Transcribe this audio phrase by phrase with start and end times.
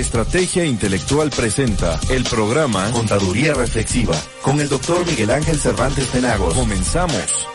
[0.00, 6.52] Estrategia Intelectual presenta el programa Contaduría Reflexiva con el doctor Miguel Ángel Cervantes Penagos.
[6.52, 7.48] Comenzamos.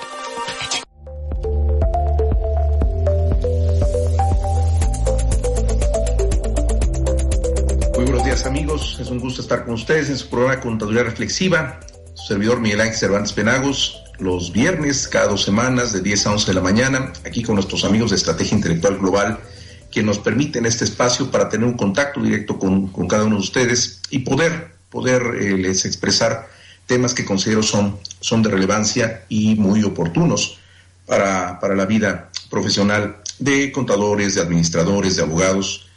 [7.95, 11.79] Muy buenos días amigos, es un gusto estar con ustedes en su programa Contaduría Reflexiva.
[12.15, 16.47] Su servidor Miguel Ángel Cervantes Penagos, los viernes, cada dos semanas, de 10 a 11
[16.47, 19.39] de la mañana, aquí con nuestros amigos de Estrategia Intelectual Global
[19.91, 24.01] que nos permiten este espacio para tener un contacto directo con, cada uno de ustedes
[24.09, 26.49] y poder, poder eh, les expresar
[26.85, 30.59] temas que considero son, son de relevancia y muy oportunos
[31.05, 35.87] para, para la vida profesional de contadores, de administradores, de abogados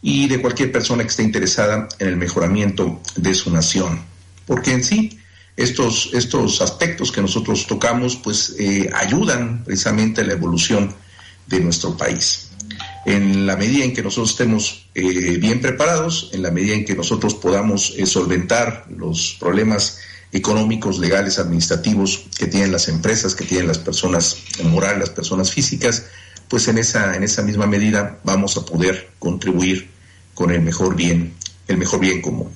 [0.00, 4.02] y de cualquier persona que esté interesada en el mejoramiento de su nación.
[4.46, 5.18] Porque en sí,
[5.56, 10.94] estos, estos aspectos que nosotros tocamos, pues eh, ayudan precisamente a la evolución
[11.46, 12.51] de nuestro país
[13.04, 16.94] en la medida en que nosotros estemos eh, bien preparados, en la medida en que
[16.94, 19.98] nosotros podamos eh, solventar los problemas
[20.30, 26.04] económicos, legales, administrativos que tienen las empresas, que tienen las personas morales, las personas físicas,
[26.48, 29.90] pues en esa, en esa misma medida vamos a poder contribuir
[30.34, 31.34] con el mejor bien,
[31.68, 32.50] el mejor bien común.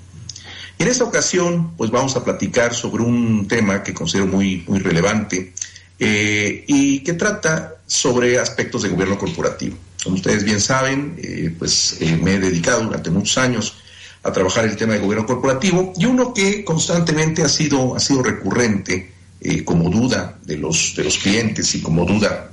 [0.78, 5.54] En esta ocasión, pues vamos a platicar sobre un tema que considero muy, muy relevante
[5.98, 9.76] eh, y que trata sobre aspectos de gobierno corporativo.
[10.06, 13.74] Como ustedes bien saben, eh, pues eh, me he dedicado durante muchos años
[14.22, 18.22] a trabajar el tema de gobierno corporativo y uno que constantemente ha sido, ha sido
[18.22, 22.52] recurrente eh, como duda de los, de los clientes y como duda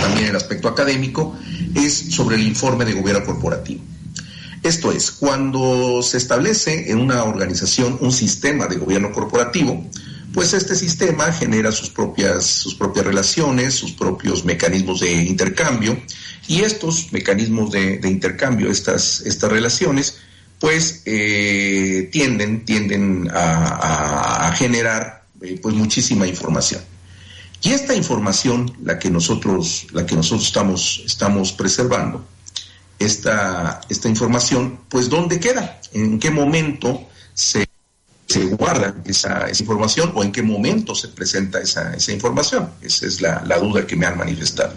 [0.00, 1.36] también el aspecto académico
[1.74, 3.82] es sobre el informe de gobierno corporativo.
[4.62, 9.84] Esto es, cuando se establece en una organización un sistema de gobierno corporativo,
[10.38, 16.00] pues este sistema genera sus propias, sus propias relaciones, sus propios mecanismos de intercambio
[16.46, 20.18] y estos mecanismos de, intercambio, estas, estas relaciones,
[20.60, 26.82] pues eh, tienden, tienden a, generar eh, pues muchísima información.
[27.60, 32.24] Y esta información, la que nosotros, la que nosotros estamos, estamos preservando,
[33.00, 35.80] esta, esta información, pues ¿dónde queda?
[35.92, 37.67] ¿En qué momento se
[38.28, 42.70] se guarda esa, información o en qué momento se presenta esa, información.
[42.82, 44.74] Esa es la, duda que me han manifestado.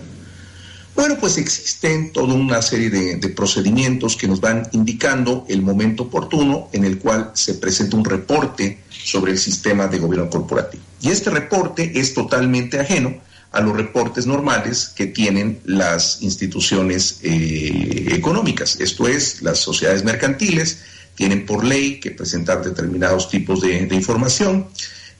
[0.96, 6.04] Bueno, pues existen toda una serie de, de, procedimientos que nos van indicando el momento
[6.04, 10.84] oportuno en el cual se presenta un reporte sobre el sistema de gobierno corporativo.
[11.02, 13.16] Y este reporte es totalmente ajeno
[13.52, 20.80] a los reportes normales que tienen las instituciones eh, económicas, esto es, las sociedades mercantiles,
[21.16, 24.68] tienen por ley que presentar determinados tipos de, información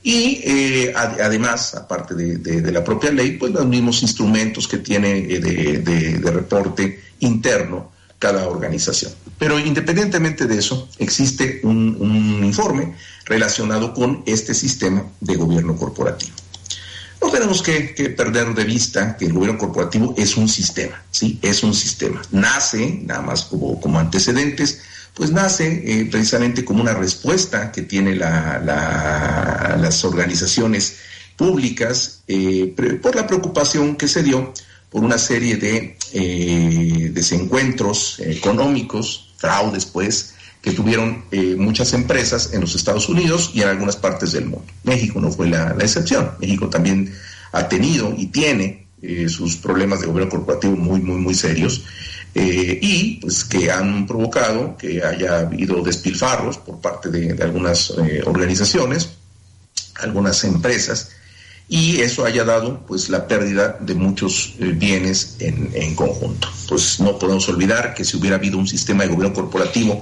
[0.04, 5.40] y eh, además, aparte de, la propia ley, pues los mismos instrumentos que tiene eh,
[5.40, 9.12] de, reporte interno cada organización.
[9.38, 16.34] Pero independientemente de eso, existe un, informe relacionado con este sistema de gobierno corporativo.
[17.22, 21.38] No tenemos que, perder de vista que el gobierno corporativo es un sistema, ¿sí?
[21.44, 22.22] Es un sistema.
[22.32, 24.82] Nace, nada más como, como antecedentes,
[25.14, 30.98] pues nace eh, precisamente como una respuesta que tienen las organizaciones
[31.36, 34.54] públicas eh, por la preocupación que se dio
[34.90, 41.24] por una serie de eh, desencuentros económicos, fraudes, pues, que tuvieron
[41.58, 44.66] muchas empresas en los Estados Unidos y en algunas partes del mundo.
[44.84, 46.34] México no fue la excepción.
[46.40, 47.12] México también
[47.52, 48.86] ha tenido y tiene
[49.28, 51.84] sus problemas de gobierno corporativo muy, muy, muy serios.
[52.34, 58.22] Eh, y pues que han provocado que haya habido despilfarros por parte de, algunas eh,
[58.26, 59.10] organizaciones,
[59.96, 61.10] algunas empresas,
[61.68, 66.48] y eso haya dado pues la pérdida de muchos eh, bienes en, conjunto.
[66.70, 70.02] Pues no podemos olvidar que si hubiera habido un sistema de gobierno corporativo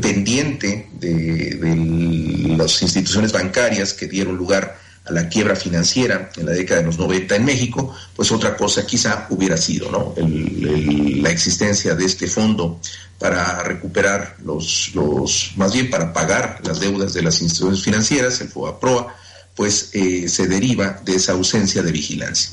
[0.00, 6.52] pendiente de, de las instituciones bancarias que dieron lugar a la quiebra financiera en la
[6.52, 10.14] década de los 90 en México, pues otra cosa quizá hubiera sido, ¿no?
[10.16, 12.80] la existencia de este fondo
[13.18, 18.48] para recuperar los, los, más bien para pagar las deudas de las instituciones financieras, el
[18.48, 19.14] FOAPROA,
[19.54, 22.50] pues eh, se deriva de esa ausencia de vigilancia.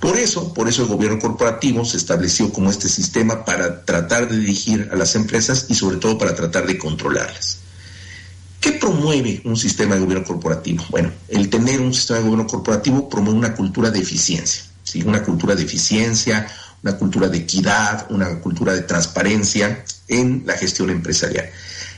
[0.00, 4.38] Por eso, por eso el gobierno corporativo se estableció como este sistema para tratar de
[4.38, 7.58] dirigir a las empresas y sobre todo para tratar de controlarlas.
[8.60, 10.84] ¿Qué promueve un sistema de gobierno corporativo?
[10.90, 15.02] Bueno, el tener un sistema de gobierno corporativo promueve una cultura de eficiencia, ¿sí?
[15.02, 16.48] una cultura de eficiencia,
[16.82, 21.50] una cultura de equidad, una cultura de transparencia en la gestión empresarial.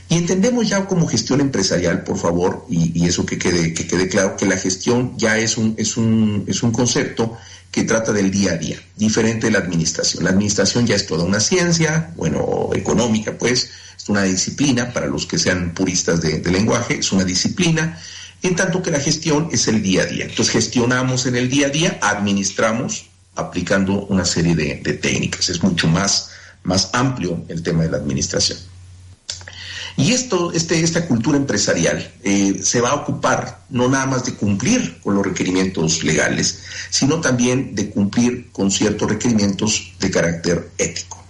[0.09, 4.35] Y entendemos ya como gestión empresarial, por favor, y, eso que quede, que quede claro,
[4.35, 7.37] que la gestión ya es un, es un, es un concepto
[7.71, 10.25] que trata del día a día, diferente de la administración.
[10.25, 13.69] La administración ya es toda una ciencia, bueno, económica, pues,
[14.01, 17.99] es una disciplina, para los que sean puristas de, lenguaje, es una disciplina,
[18.41, 20.25] en tanto que la gestión es el día a día.
[20.25, 23.05] Entonces gestionamos en el día a día, administramos
[23.35, 25.49] aplicando una serie de, técnicas.
[25.49, 26.31] Es mucho más,
[26.63, 28.57] más amplio el tema de la administración.
[29.97, 34.33] Y esto, este, esta cultura empresarial eh, se va a ocupar no nada más de
[34.33, 41.20] cumplir con los requerimientos legales, sino también de cumplir con ciertos requerimientos de carácter ético.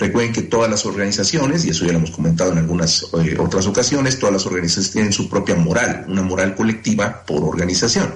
[0.00, 3.66] Recuerden que todas las organizaciones, y eso ya lo hemos comentado en algunas eh, otras
[3.66, 8.14] ocasiones, todas las organizaciones tienen su propia moral, una moral colectiva por organización.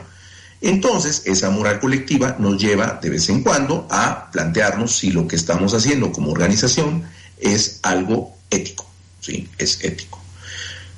[0.63, 5.37] Entonces, esa moral colectiva nos lleva de vez en cuando a plantearnos si lo que
[5.37, 7.05] estamos haciendo como organización
[7.39, 8.87] es algo ético.
[9.21, 9.47] ¿sí?
[9.59, 10.24] Es ético.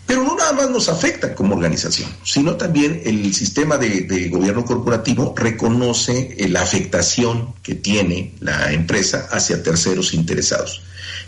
[0.07, 5.35] Pero no nada más nos afecta como organización, sino también el sistema de, gobierno corporativo
[5.37, 10.83] reconoce eh, la afectación que tiene la empresa hacia terceros interesados.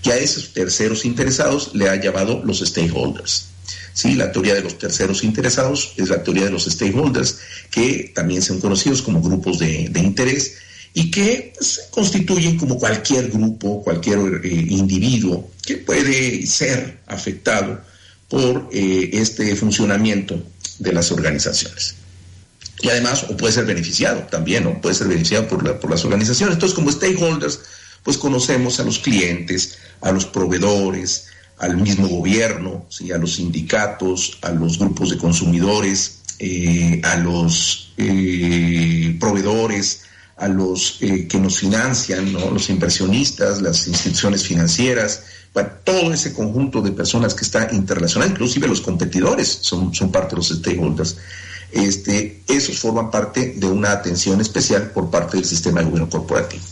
[0.04, 3.48] Y a esos terceros interesados le ha llamado los stakeholders.
[3.94, 7.38] Sí, la teoría de los terceros interesados es la teoría de los stakeholders,
[7.72, 10.54] que también son conocidos como grupos de, interés
[10.94, 17.80] y que se constituyen como cualquier grupo, cualquier eh, individuo que puede ser afectado
[18.28, 20.42] por eh, este funcionamiento
[20.78, 21.94] de las organizaciones.
[22.80, 24.80] Y además, o puede ser beneficiado también, ¿no?
[24.80, 26.54] Puede ser beneficiado por, por las organizaciones.
[26.54, 27.60] Entonces, como stakeholders,
[28.02, 31.26] pues conocemos a los clientes, a los proveedores,
[31.58, 33.10] al mismo gobierno, ¿sí?
[33.10, 40.02] a los sindicatos, a los grupos de consumidores, eh, a los eh, proveedores,
[40.36, 42.50] a los que nos financian, ¿no?
[42.52, 45.24] los inversionistas, las instituciones financieras,
[45.84, 50.36] todo ese conjunto de personas que está interrelacionado, inclusive los competidores son, son parte de
[50.36, 51.16] los stakeholders,
[51.72, 56.62] este, esos forman parte de una atención especial por parte del sistema de gobierno corporativo.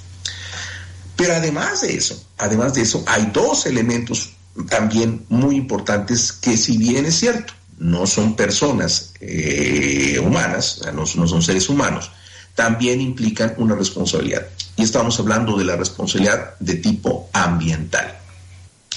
[1.16, 4.32] Pero además de eso, además de eso, hay dos elementos
[4.68, 11.42] también muy importantes que si bien es cierto, no son personas eh, humanas, no son
[11.42, 12.10] seres humanos,
[12.54, 14.46] también implican una responsabilidad.
[14.76, 18.18] Y estamos hablando de la responsabilidad de tipo ambiental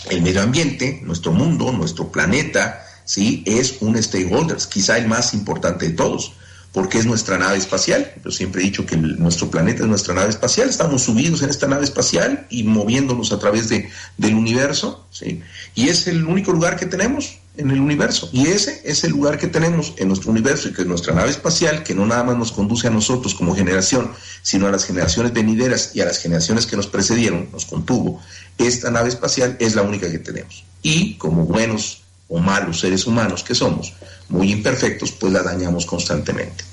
[0.10, 3.44] el medio ambiente, nuestro mundo, nuestro planeta, ¿sí?
[3.46, 6.34] es un stakeholder, quizá el más importante de todos,
[6.72, 8.14] porque es nuestra nave espacial.
[8.24, 11.68] Yo siempre he dicho que nuestro planeta es nuestra nave espacial, estamos subidos en esta
[11.68, 15.42] nave espacial y moviéndonos a través de, del universo, ¿sí?
[15.76, 18.30] y es el único lugar que tenemos en el universo.
[18.32, 21.30] Y ese es el lugar que tenemos en nuestro universo y que es nuestra nave
[21.30, 24.12] espacial, que no nada más nos conduce a nosotros como generación,
[24.42, 28.22] sino a las generaciones venideras y a las generaciones que nos precedieron, nos contuvo.
[28.58, 30.64] Esta nave espacial es la única que tenemos.
[30.82, 33.94] Y como buenos o malos seres humanos que somos,
[34.30, 36.64] muy imperfectos, pues la dañamos constantemente.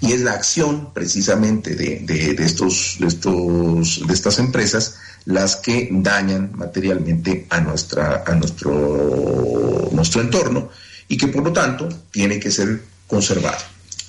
[0.00, 4.94] Y es la acción precisamente de, de, estos, estos, de estas empresas
[5.26, 10.70] las que dañan materialmente a, nuestra, a nuestro, nuestro entorno
[11.08, 13.58] y que por lo tanto tiene que ser conservado.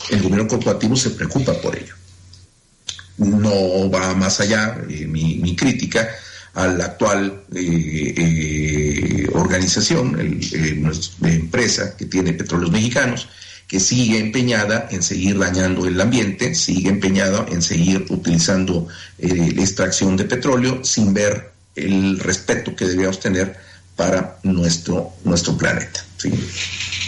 [0.10, 1.96] El gobierno corporativo se preocupa por ello.
[3.18, 6.08] No va más allá eh, mi, crítica
[6.54, 13.28] a la actual eh, eh, organización de empresa que tiene petróleos mexicanos,
[13.70, 18.88] que sigue empeñada en seguir dañando el ambiente, sigue empeñada en seguir utilizando
[19.20, 23.56] eh, la extracción de petróleo sin ver el respeto que debíamos tener
[23.96, 26.04] para nuestro, nuestro planeta.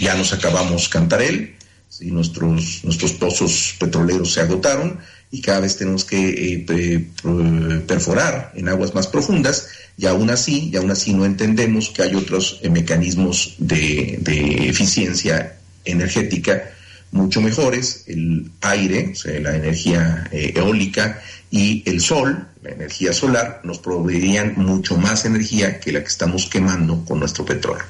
[0.00, 1.56] Ya nos acabamos Cantarel,
[1.88, 2.12] ¿sí?
[2.12, 5.00] nuestros, nuestros pozos petroleros se agotaron
[5.32, 9.66] y cada vez tenemos que eh, perforar en aguas más profundas
[9.98, 14.68] y aún así, y aún así no entendemos que hay otros eh, mecanismos de, de
[14.68, 16.72] eficiencia energética
[17.12, 23.78] mucho mejores, el aire, la energía eh, eólica y el sol, la energía solar, nos
[23.78, 27.84] proveerían mucho más energía que la que estamos quemando con nuestro petróleo.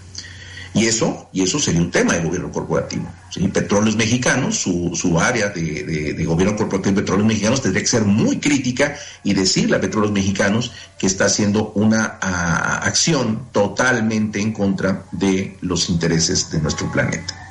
[0.75, 3.07] Y eso, y eso sería un tema de gobierno corporativo.
[3.31, 3.47] ¿sí?
[3.49, 8.05] Petróleos Mexicanos, su, su área de, de, gobierno corporativo de petróleos mexicanos tendría que ser
[8.05, 15.05] muy crítica y decirle a Petróleos Mexicanos que está haciendo una acción totalmente en contra
[15.13, 17.42] de los intereses de nuestro planeta.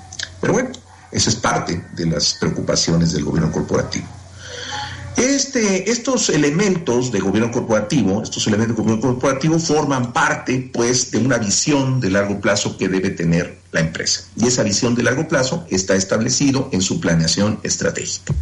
[0.41, 0.69] Pero bueno,
[1.11, 4.07] eso es parte de las preocupaciones del gobierno corporativo.
[5.17, 11.19] Este, estos elementos de gobierno corporativo, estos elementos de gobierno corporativo forman parte, pues, de
[11.19, 14.23] una visión de largo plazo que debe tener la empresa.
[14.35, 18.33] Y esa visión de largo plazo está establecido en su planeación estratégica.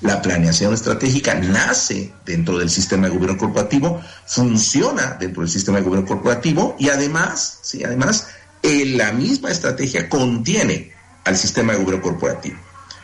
[0.00, 5.84] La planeación estratégica nace dentro del sistema de gobierno corporativo, funciona dentro del sistema de
[5.84, 8.28] gobierno corporativo y además, sí, además,
[8.62, 10.92] la misma estrategia contiene
[11.24, 12.56] al sistema de gobierno corporativo.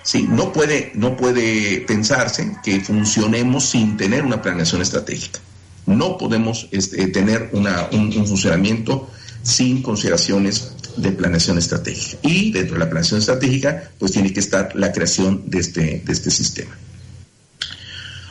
[0.02, 5.38] Sí, no puede, no puede pensarse que funcionemos sin tener una planeación estratégica.
[5.84, 9.10] No podemos este, tener una, un, funcionamiento
[9.42, 12.18] sin consideraciones de planeación estratégica.
[12.22, 16.12] Y dentro de la planeación estratégica, pues tiene que estar la creación de este, de
[16.12, 16.74] este sistema.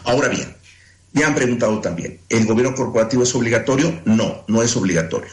[0.04, 0.56] Ahora bien,
[1.14, 4.02] me han preguntado también, ¿el gobierno corporativo es obligatorio?
[4.06, 5.32] No, no es obligatorio.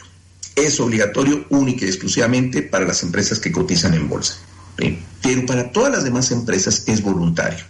[0.55, 4.37] Es obligatorio única y exclusivamente para las empresas que cotizan en bolsa
[4.75, 7.63] pero para todas las demás empresas es voluntario.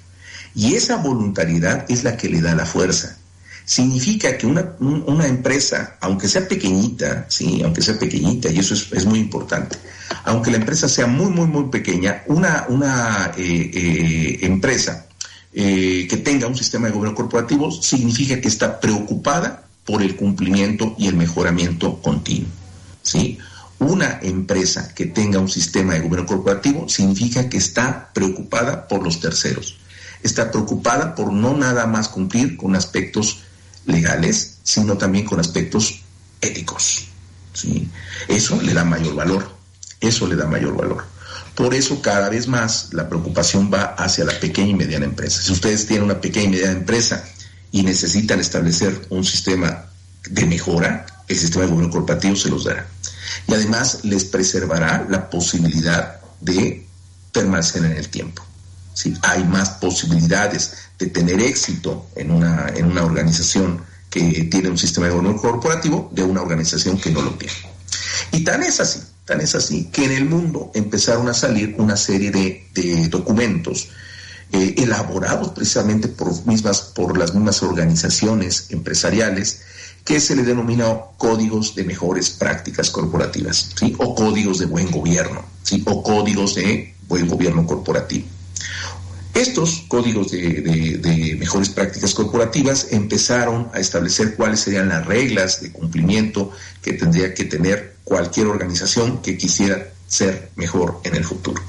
[0.54, 3.18] Y esa voluntariedad es la que le da la fuerza.
[3.66, 9.20] Significa que una, empresa, aunque sea pequeñita, sí, aunque sea pequeñita, y eso es, muy
[9.20, 9.78] importante,
[10.24, 15.08] aunque la empresa sea muy, muy, muy pequeña, una, eh, eh, empresa
[15.52, 20.96] eh, que tenga un sistema de gobierno corporativo significa que está preocupada por el cumplimiento
[21.00, 22.65] y el mejoramiento continuo.
[23.06, 23.38] ¿Sí?
[23.80, 29.20] Una empresa que tenga un sistema de gobierno corporativo significa que está preocupada por los
[29.20, 29.78] terceros.
[30.24, 33.44] Está preocupada por no nada más cumplir con aspectos
[33.86, 36.02] legales, sino también con aspectos
[36.42, 37.06] éticos.
[37.54, 37.88] ¿sí?
[38.28, 39.56] Eso le da mayor valor.
[40.02, 41.06] Eso le da mayor valor.
[41.54, 45.42] Por eso cada vez más la preocupación va hacia la pequeña y mediana empresa.
[45.42, 47.24] Si ustedes tienen una pequeña y mediana empresa
[47.72, 49.86] y necesitan establecer un sistema
[50.30, 52.88] de mejora, el sistema de gobierno corporativo se los dará
[53.48, 56.86] y además les preservará la posibilidad de
[57.32, 58.44] permanecer en el tiempo.
[59.24, 65.08] Hay más posibilidades de tener éxito en una, en una organización que tiene un sistema
[65.08, 67.54] de gobierno corporativo de una organización que no lo tiene.
[68.32, 71.98] Y tan es así, tan es así, que en el mundo empezaron a salir una
[71.98, 73.90] serie de, documentos
[74.54, 79.62] eh, elaborados precisamente por, mismas, por las mismas organizaciones empresariales
[80.06, 85.44] que se le denominó códigos de mejores prácticas corporativas, o códigos de buen gobierno,
[85.86, 88.28] o códigos de buen gobierno corporativo.
[89.34, 96.52] Estos códigos de, mejores prácticas corporativas empezaron a establecer cuáles serían las reglas de cumplimiento
[96.82, 101.62] que tendría que tener cualquier organización que quisiera ser mejor en el futuro.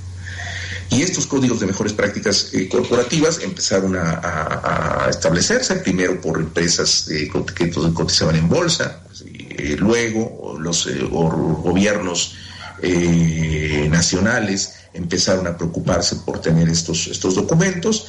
[0.91, 7.31] Y estos códigos de mejores prácticas eh, corporativas empezaron a, establecerse, primero por empresas eh,
[7.55, 12.37] que cotizaban en bolsa, pues, eh, luego los gobiernos
[13.89, 18.07] nacionales empezaron a preocuparse por tener estos, estos documentos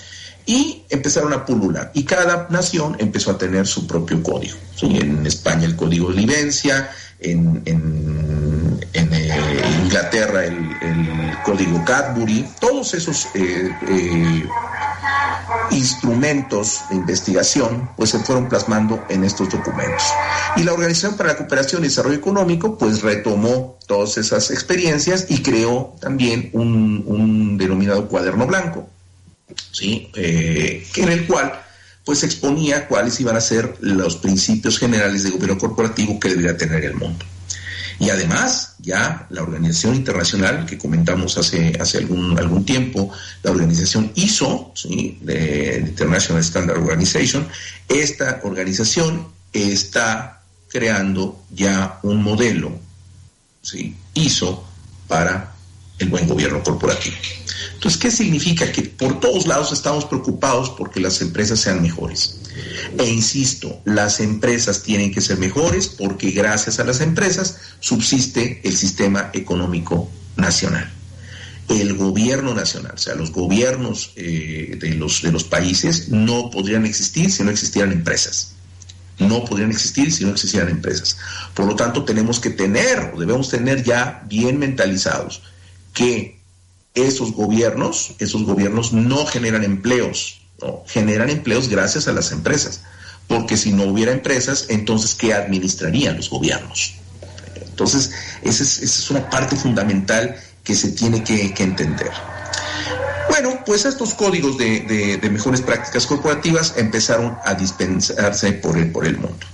[0.47, 1.91] y empezaron a pulular.
[1.93, 4.57] Y cada nación empezó a tener su propio código.
[4.81, 9.46] En España el código de livencia, en, eh,
[9.87, 14.45] Inglaterra el, código Cadbury, todos esos eh, eh,
[15.71, 20.03] instrumentos de investigación pues se fueron plasmando en estos documentos.
[20.57, 25.41] Y la Organización para la Cooperación y Desarrollo Económico pues retomó todas esas experiencias y
[25.41, 28.89] creó también un, denominado cuaderno blanco,
[29.71, 30.11] ¿sí?
[30.15, 31.61] en el cual
[32.03, 36.83] pues exponía cuáles iban a ser los principios generales de gobierno corporativo que debería tener
[36.83, 37.23] el mundo.
[37.99, 43.11] Y además, ya la organización internacional que comentamos hace, hace algún, algún tiempo,
[43.41, 45.17] la organización ISO, ¿sí?
[45.21, 47.47] de International Standard Organization,
[47.87, 52.71] esta organización está creando ya un modelo
[53.61, 53.95] ¿sí?
[54.13, 54.63] ISO
[55.07, 55.55] para
[55.97, 57.15] el buen gobierno corporativo.
[57.73, 58.71] Entonces, ¿qué significa?
[58.71, 62.39] Que por todos lados estamos preocupados porque las empresas sean mejores.
[62.97, 68.75] E insisto, las empresas tienen que ser mejores porque gracias a las empresas subsiste el
[68.75, 70.91] sistema económico nacional.
[71.67, 76.85] El gobierno nacional, o sea, los gobiernos eh, de, los, de los países no podrían
[76.85, 78.53] existir si no existieran empresas
[79.19, 81.17] no podrían existir si no existieran empresas.
[81.53, 85.41] Por lo tanto, tenemos que tener, o debemos tener ya bien mentalizados,
[85.93, 86.39] que
[86.93, 90.83] esos gobiernos, esos gobiernos no generan empleos, ¿no?
[90.87, 92.81] generan empleos gracias a las empresas,
[93.27, 96.95] porque si no hubiera empresas, entonces ¿qué administrarían los gobiernos?
[97.55, 98.11] Entonces,
[98.41, 102.11] esa es, una parte fundamental que se tiene que, entender.
[103.29, 109.17] Bueno, pues estos códigos de, mejores prácticas corporativas empezaron a dispensarse por el, por el
[109.17, 109.45] mundo.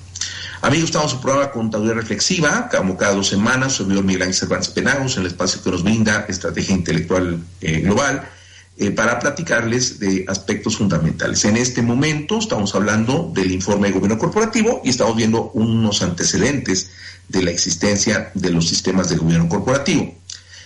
[0.62, 4.70] Amigos, estamos en su programa Contaduría Reflexiva, como cada dos semanas, servidor Miguel Ángel Cervantes
[4.70, 8.30] Penagos, en el espacio que nos brinda Estrategia Intelectual eh, Global.
[8.76, 11.46] Eh, para platicarles de aspectos fundamentales.
[11.46, 16.90] En este momento estamos hablando del informe de gobierno corporativo y estamos viendo unos antecedentes
[17.30, 20.16] de la existencia de los sistemas de gobierno corporativo.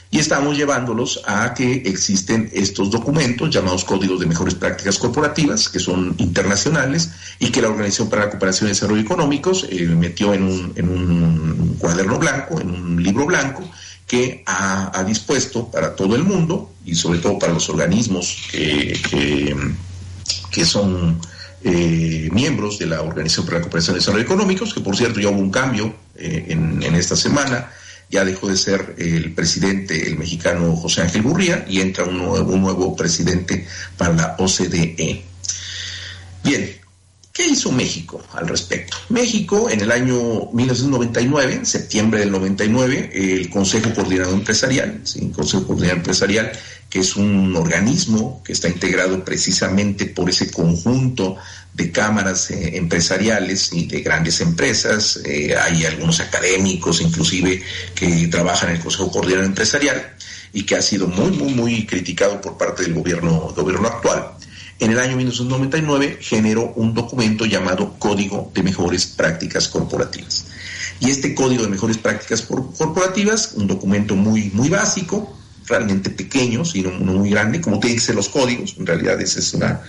[0.09, 5.79] Y estamos llevándolos a que existen estos documentos llamados Códigos de Mejores Prácticas Corporativas, que
[5.79, 7.09] son internacionales
[7.39, 10.87] y que la Organización para la Cooperación y Desarrollo Económicos eh, metió en un, en
[10.87, 13.69] un cuaderno blanco, en un libro blanco,
[14.07, 18.97] que ha, dispuesto para todo el mundo y sobre todo para los organismos que,
[20.49, 21.19] que, son
[21.61, 25.29] eh, miembros de la Organización para la Cooperación y Desarrollo Económicos, que por cierto ya
[25.29, 27.69] hubo un cambio eh, en, esta semana,
[28.09, 32.95] ya dejó de ser el presidente, el mexicano José Ángel Gurría, y entra un nuevo
[32.95, 35.23] presidente para la OCDE.
[36.43, 36.77] Bien,
[37.37, 38.97] ¿Qué hizo México al respecto?
[39.09, 45.31] México en el año 1999, en septiembre del 99, el Consejo Coordinador Empresarial, ¿sí?
[45.35, 46.51] Consejo Coordinador Empresarial,
[46.89, 51.37] que es un organismo que está integrado precisamente por ese conjunto
[51.75, 57.61] de cámaras eh, empresariales y de grandes empresas, eh, hay algunos académicos inclusive
[57.93, 60.15] que trabajan en el Consejo Coordinador Empresarial
[60.53, 64.37] y que ha sido muy, muy, muy criticado por parte del gobierno, gobierno actual
[64.79, 70.45] en el año 1999 generó un documento llamado Código de Mejores Prácticas Corporativas.
[70.99, 76.91] Y este Código de Mejores Prácticas Corporativas, un documento muy, muy básico, realmente pequeño, sino
[76.91, 79.81] no muy grande, como tienen que ser los códigos, en realidad es, es, una,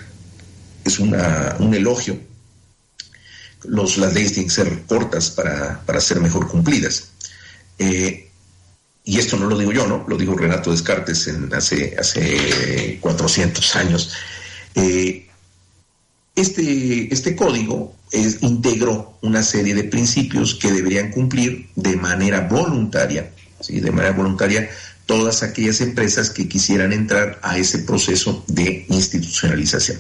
[0.85, 2.18] es una, un elogio.
[3.64, 7.11] Los, las leyes tienen que ser cortas para, para ser mejor cumplidas.
[7.78, 8.30] Eh,
[9.04, 10.04] y esto no lo digo yo, ¿no?
[10.07, 14.12] Lo dijo Renato Descartes en, hace, hace 400 años.
[14.79, 15.27] Eh,
[16.37, 23.33] este, este código es, integró una serie de principios que deberían cumplir de manera voluntaria,
[23.61, 23.81] ¿sí?
[23.81, 24.71] de manera voluntaria
[25.07, 29.99] todas aquellas empresas que quisieran entrar a ese proceso de institucionalización.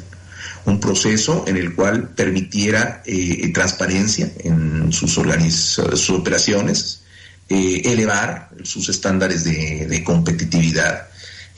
[0.64, 5.18] Un proceso en el cual permitiera eh, transparencia en sus,
[6.10, 7.00] operaciones,
[7.48, 11.08] eh, elevar sus estándares de competitividad,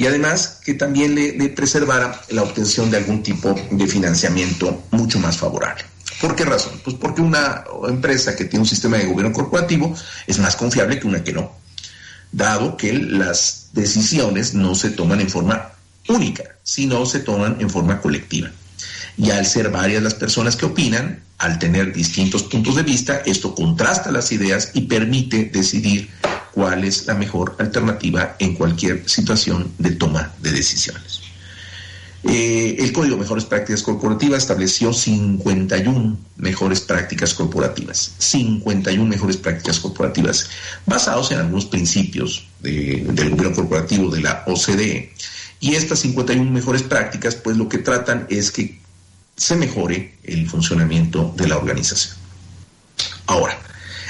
[0.01, 5.37] y además que también le, preservara la obtención de algún tipo de financiamiento mucho más
[5.37, 5.85] favorable.
[6.23, 6.81] ¿Por qué razón?
[6.83, 9.95] Pues porque una empresa que tiene un sistema de gobierno corporativo
[10.27, 11.53] es más confiable que una que no,
[12.33, 15.73] dado que las decisiones no se toman en forma
[16.09, 18.51] única, sino se toman en forma colectiva.
[19.19, 23.55] Y al ser varias las personas que opinan, al tener distintos puntos de vista, esto
[23.55, 26.09] contrasta las ideas y permite decidir
[26.53, 31.21] cuál es la mejor alternativa en cualquier situación de toma de decisiones.
[32.23, 39.81] Eh, el Código de Mejores Prácticas Corporativas estableció 51 mejores prácticas corporativas, 51 mejores prácticas
[39.81, 40.51] corporativas,
[40.85, 45.15] basados en algunos principios del gobierno corporativo de la OCDE.
[45.61, 48.79] Y estas 51 mejores prácticas, pues lo que tratan es que
[49.37, 52.17] se mejore el funcionamiento de la organización.
[53.27, 53.59] Ahora,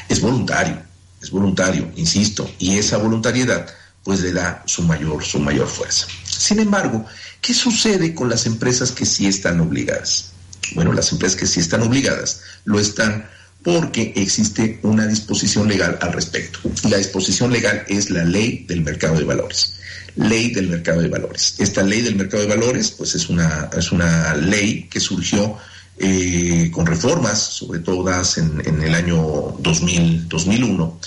[0.08, 0.82] es voluntario,
[1.20, 3.68] es voluntario, insisto, y esa voluntariedad
[4.02, 6.06] pues le da su mayor, su mayor fuerza.
[6.24, 7.04] Sin embargo,
[7.40, 10.30] ¿qué sucede con las empresas que sí están obligadas?
[10.74, 13.28] Bueno, las empresas que sí están obligadas lo están
[13.62, 16.60] porque existe una disposición legal al respecto.
[16.82, 19.74] Y la disposición legal es la ley del mercado de valores.
[20.16, 21.56] Ley del mercado de valores.
[21.58, 25.58] Esta ley del mercado de valores, pues es una, es una ley que surgió
[26.02, 30.98] eh, con reformas, sobre todo dadas en, el año 2000, 2001,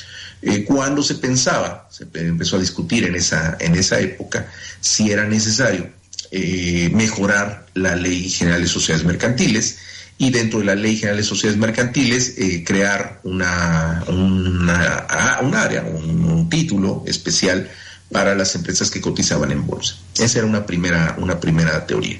[0.43, 5.25] eh, cuando se pensaba, se empezó a discutir en esa, en esa época, si era
[5.25, 5.89] necesario
[6.29, 9.79] eh, mejorar la Ley General de Sociedades Mercantiles
[10.19, 15.81] y dentro de la Ley General de Sociedades Mercantiles crear una, una, ah, un área,
[15.81, 17.67] un, título especial
[18.11, 19.95] para las empresas que cotizaban en bolsa.
[20.19, 22.19] Esa era una primera, una primera teoría.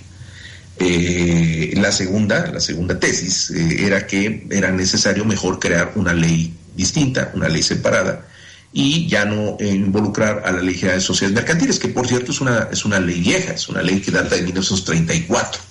[0.79, 6.53] Eh, la segunda, la segunda tesis eh, era que era necesario mejor crear una ley
[6.75, 8.25] distinta, una ley separada,
[8.71, 12.41] y ya no involucrar a la ley general de sociedades mercantiles, que por cierto es
[12.41, 15.62] una, es una ley vieja, es una ley que data de 1934,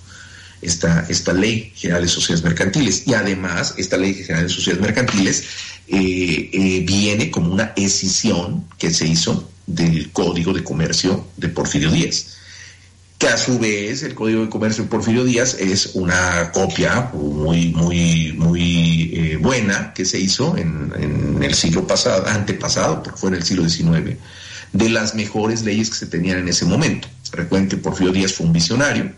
[0.62, 3.02] esta, esta ley general de sociedades mercantiles.
[3.04, 5.44] Y además, esta ley general de sociedades mercantiles
[5.88, 12.36] eh, viene como una escisión que se hizo del Código de Comercio de Porfirio Díaz
[13.22, 17.68] que a su vez el Código de Comercio de Porfirio Díaz es una copia muy,
[17.68, 23.36] muy, muy eh, buena que se hizo en, el siglo pasado, antepasado, porque fue en
[23.36, 24.16] el siglo XIX,
[24.72, 27.06] de las mejores leyes que se tenían en ese momento.
[27.30, 29.12] Recuerden que Porfirio Díaz fue un visionario,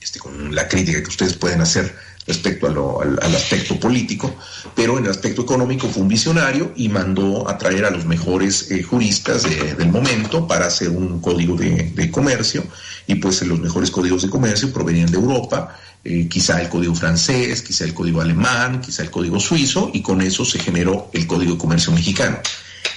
[0.00, 1.92] este, con la crítica que ustedes pueden hacer
[2.26, 4.34] respecto al, aspecto político,
[4.74, 8.70] pero en el aspecto económico fue un visionario y mandó a traer a los mejores
[8.70, 12.64] eh, juristas del momento para hacer un código de, comercio
[13.06, 17.62] y pues los mejores códigos de comercio provenían de Europa, eh, quizá el código francés,
[17.62, 21.52] quizá el código alemán, quizá el código suizo, y con eso se generó el código
[21.52, 22.38] de comercio mexicano.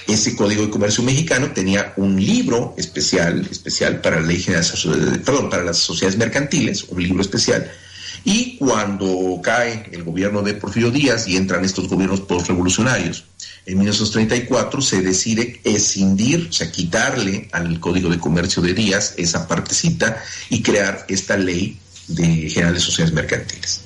[0.06, 4.64] Ese código de comercio mexicano tenía un libro especial, especial para la ley general,
[5.24, 7.68] perdón, para las sociedades mercantiles, un libro especial.
[8.24, 13.24] Y cuando cae el gobierno de Porfirio Díaz y entran estos gobiernos postrevolucionarios,
[13.66, 19.48] en 1934 se decide escindir, o sea, quitarle al Código de Comercio de Díaz esa
[19.48, 23.80] partecita y crear esta ley de general de sociedades mercantiles.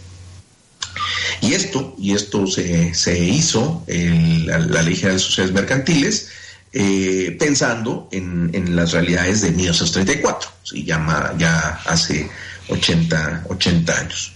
[1.40, 6.28] Y esto, y esto se, hizo, en la, Ley General de Sociedades Mercantiles,
[6.72, 10.84] eh, pensando en, las realidades de 1934, ¿sí?
[10.84, 12.28] ya, ya hace
[12.70, 14.32] 80, 80 años.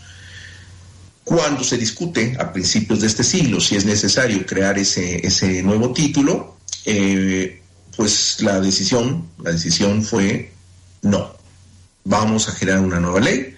[1.24, 5.92] Cuando se discute a principios de este siglo si es necesario crear ese, ese nuevo
[5.92, 7.62] título, eh,
[7.96, 10.52] pues la decisión, la decisión fue
[11.02, 11.34] no.
[12.04, 13.54] Vamos a generar una nueva ley,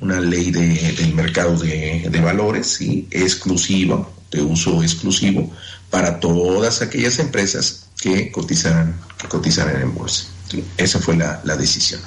[0.00, 3.08] una ley de, del mercado de, valores, ¿sí?
[3.10, 5.52] exclusiva, de uso exclusivo,
[5.90, 10.26] para todas aquellas empresas que cotizan, que cotizan en bolsa.
[10.76, 12.00] Esa fue la, decisión.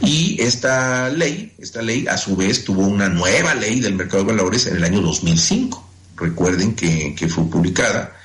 [0.00, 4.32] Y esta ley, esta ley a su vez tuvo una nueva ley del mercado de
[4.32, 5.88] valores en el año 2005.
[6.16, 8.16] Recuerden que, fue publicada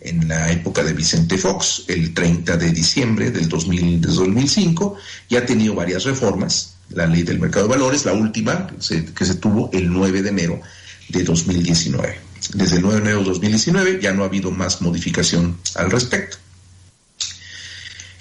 [0.00, 4.96] en la época de Vicente Fox, el 30 de diciembre del 2005,
[5.28, 6.74] y ha tenido varias reformas.
[6.90, 10.60] La ley del mercado de valores, la última que se tuvo el 9 de enero
[11.08, 12.30] de 2019.
[12.54, 16.38] Desde el 9 de enero de 2019 ya no ha habido más modificación al respecto.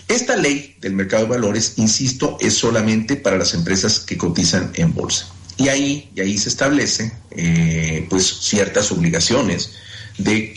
[0.09, 4.91] Esta ley del mercado de valores, insisto, es solamente para las empresas que cotizan en
[4.91, 5.27] bolsa.
[5.55, 9.73] Y ahí, y ahí se establece eh, pues ciertas obligaciones
[10.17, 10.55] de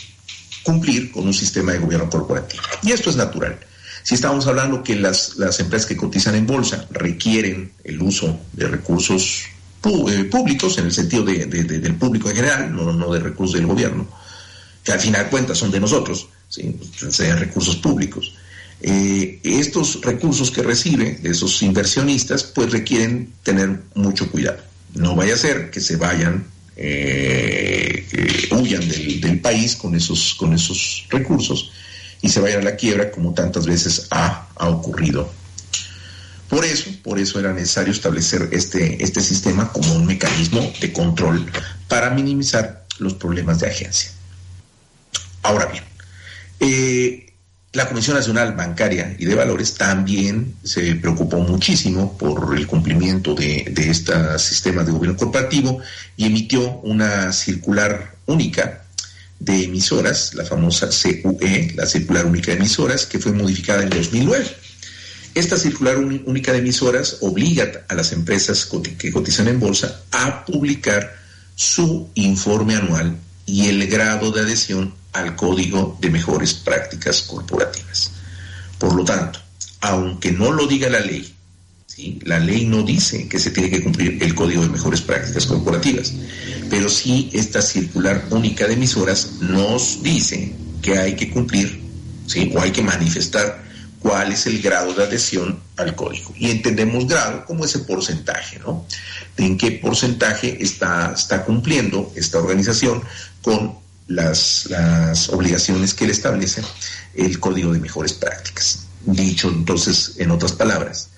[0.63, 2.63] cumplir con un sistema de gobierno corporativo.
[2.83, 3.59] Y esto es natural.
[4.03, 9.45] Si estamos hablando que las, empresas que cotizan en bolsa requieren el uso de recursos
[9.85, 13.67] eh, públicos, en el sentido de, del público en general, no, no de recursos del
[13.67, 14.09] gobierno,
[14.83, 16.75] que al final cuentas son de nosotros, ¿sí?
[17.11, 18.33] sean recursos públicos.
[18.85, 24.59] Eh, estos recursos que recibe de esos inversionistas pues requieren tener mucho cuidado.
[24.95, 26.45] No vaya a ser que se vayan,
[26.77, 31.71] eh, que huyan del, país con esos, con esos recursos
[32.23, 35.31] y se vayan a la quiebra como tantas veces ha, ocurrido.
[36.49, 41.51] Por eso, por eso era necesario establecer este, este sistema como un mecanismo de control
[41.87, 44.11] para minimizar los problemas de agencia.
[45.43, 45.85] Ahora bien,
[46.61, 47.32] eh,
[47.73, 53.65] la Comisión Nacional Bancaria y de Valores también se preocupó muchísimo por el cumplimiento de,
[53.71, 55.81] de este sistema de gobierno corporativo
[56.17, 58.83] y emitió una circular única
[59.39, 60.89] de emisoras, la famosa
[61.23, 64.47] CUE, la circular única de emisoras, que fue modificada en 2009.
[65.35, 71.17] Esta circular única de emisoras obliga a las empresas que cotizan en bolsa a publicar
[71.57, 78.13] su informe anual y el grado de adhesión al Código de Mejores Prácticas Corporativas.
[78.79, 79.41] Por lo tanto,
[79.81, 81.35] aunque no lo diga la ley,
[81.87, 82.19] ¿sí?
[82.25, 86.13] la ley no dice que se tiene que cumplir el Código de Mejores Prácticas Corporativas,
[86.71, 91.81] pero sí esta circular única de emisoras nos dice que hay que cumplir
[92.27, 92.53] ¿sí?
[92.55, 93.63] o hay que manifestar
[94.03, 96.35] cuál es el grado de adhesión al código.
[96.37, 98.85] Y entendemos grado como ese porcentaje, ¿no?
[99.37, 103.03] De en qué porcentaje está, está cumpliendo esta organización
[103.43, 103.77] con
[104.15, 106.63] las, obligaciones que le establece
[107.15, 108.87] el Código de Mejores Prácticas.
[109.05, 111.09] Dicho entonces, en otras palabras,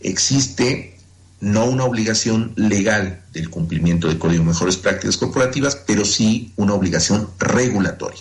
[0.00, 0.98] existe
[1.40, 6.74] no una obligación legal del cumplimiento del Código de Mejores Prácticas Corporativas, pero sí una
[6.74, 8.20] obligación regulatoria.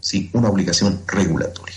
[0.00, 1.76] Sí, una obligación regulatoria.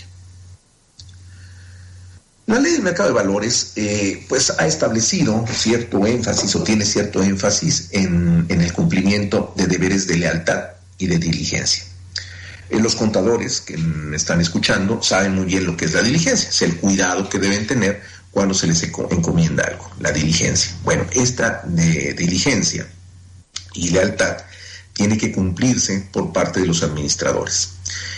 [2.46, 7.22] La ley del mercado de valores eh, pues ha establecido cierto énfasis o tiene cierto
[7.22, 11.84] énfasis en, en el cumplimiento de deberes de lealtad y de diligencia.
[12.70, 16.48] Eh, los contadores que me están escuchando saben muy bien lo que es la diligencia,
[16.48, 20.72] es el cuidado que deben tener cuando se les encomienda algo, la diligencia.
[20.82, 22.86] Bueno, esta de diligencia
[23.74, 24.38] y lealtad
[24.92, 27.70] tiene que cumplirse por parte de los administradores.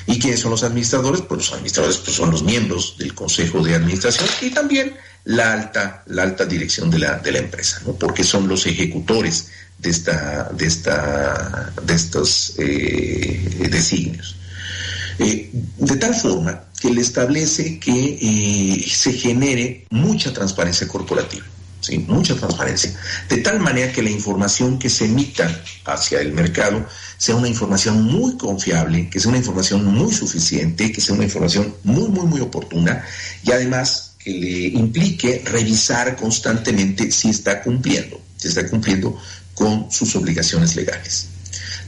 [0.06, 1.22] ¿Y quiénes son los administradores?
[1.22, 6.04] Pues los administradores pues, son los miembros del Consejo de Administración y también la alta,
[6.06, 7.94] la alta dirección de la, de la empresa, ¿no?
[7.94, 14.36] porque son los ejecutores de, esta, de, esta, de estos eh, designios.
[15.18, 21.44] Eh, de tal forma que le establece que eh, se genere mucha transparencia corporativa.
[21.80, 21.98] ¿sí?
[21.98, 22.92] mucha transparencia,
[23.28, 25.48] de tal manera que la información que se emita
[25.84, 26.84] hacia el mercado
[27.16, 31.74] sea una información muy confiable, que sea una información muy suficiente, que sea una información
[31.84, 33.04] muy, muy, muy oportuna
[33.42, 39.16] y además que le implique revisar constantemente si está cumpliendo, si está cumpliendo
[39.56, 41.26] con sus obligaciones legales.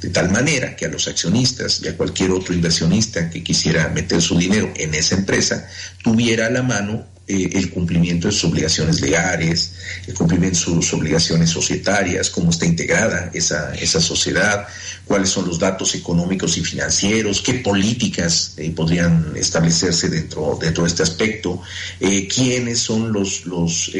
[0.00, 4.22] De tal manera que a los accionistas y a cualquier otro inversionista que quisiera meter
[4.22, 5.68] su dinero en esa empresa
[6.02, 9.72] tuviera a la mano eh, el cumplimiento de sus obligaciones legales,
[10.06, 14.66] el cumplimiento de sus obligaciones societarias, cómo está integrada esa, esa sociedad,
[15.04, 20.88] cuáles son los datos económicos y financieros, qué políticas eh, podrían establecerse dentro, dentro de
[20.88, 21.60] este aspecto,
[22.00, 23.90] eh, quiénes son los, los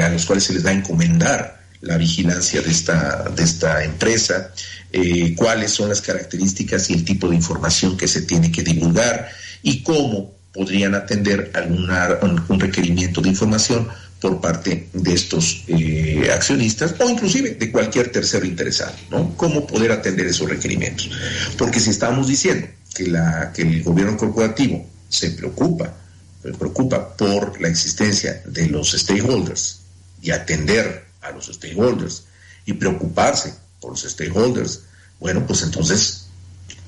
[0.00, 4.52] a los cuales se les va a encomendar la vigilancia de esta, de esta empresa,
[4.92, 9.28] eh, cuáles son las características y el tipo de información que se tiene que divulgar
[9.62, 13.88] y cómo podrían atender alguna, un requerimiento de información
[14.20, 19.36] por parte de estos eh, accionistas o inclusive de cualquier tercero interesado, ¿no?
[19.36, 21.10] Cómo poder atender esos requerimientos.
[21.56, 25.94] Porque si estamos diciendo que, la, que el gobierno corporativo se preocupa,
[26.42, 29.80] se preocupa por la existencia de los stakeholders
[30.20, 32.24] y atender a los stakeholders
[32.66, 34.82] y preocuparse por los stakeholders,
[35.20, 36.26] bueno, pues entonces,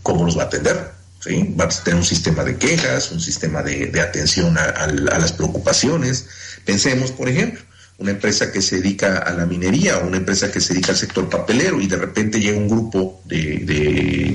[0.03, 0.93] ¿cómo los va a atender?
[1.21, 1.55] ¿Sí?
[1.59, 6.27] Va a tener un sistema de quejas, un sistema de, atención a, las preocupaciones.
[6.65, 7.61] Pensemos, por ejemplo,
[8.01, 10.97] una empresa que se dedica a la minería o una empresa que se dedica al
[10.97, 13.59] sector papelero y de repente llega un grupo de,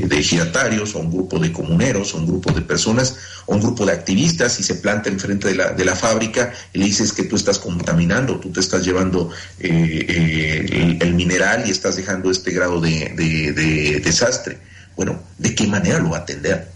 [0.08, 3.16] de, giratarios o un grupo de comuneros o un grupo de personas
[3.48, 6.80] o un grupo de activistas y se planta enfrente de la, de la fábrica y
[6.80, 11.72] le dices que tú estás contaminando, tú te estás llevando eh, eh, el, mineral y
[11.72, 14.60] estás dejando este grado de, desastre.
[14.96, 16.70] Bueno, ¿de qué manera lo va a atender?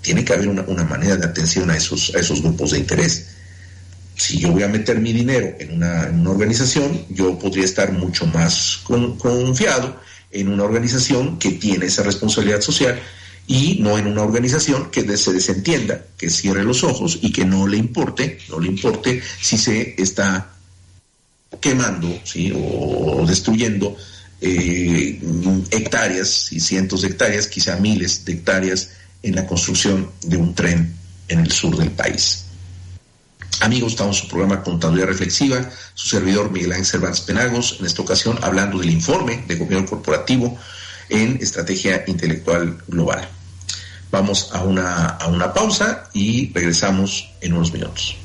[0.00, 3.39] Tiene que haber una, una manera de atención a esos, a esos grupos de interés
[4.20, 8.82] si yo voy a meter mi dinero en una, organización, yo podría estar mucho más
[8.84, 9.98] confiado
[10.30, 13.00] en una organización que tiene esa responsabilidad social
[13.46, 17.66] y no en una organización que se desentienda, que cierre los ojos y que no
[17.66, 20.52] le importe, no le importe si se está
[21.58, 22.20] quemando
[22.54, 23.96] o, destruyendo
[24.42, 25.18] eh,
[25.70, 28.90] hectáreas y cientos de hectáreas, quizá miles de hectáreas
[29.22, 30.94] en la construcción de un tren
[31.26, 32.49] en el sur del país.
[33.60, 38.00] Amigos, estamos en su programa Contabilidad Reflexiva, su servidor Miguel Ángel Cervantes Penagos, en esta
[38.00, 40.56] ocasión hablando del informe de gobierno corporativo
[41.10, 43.28] en estrategia intelectual global.
[44.10, 48.16] Vamos a una, a una pausa y regresamos en unos minutos.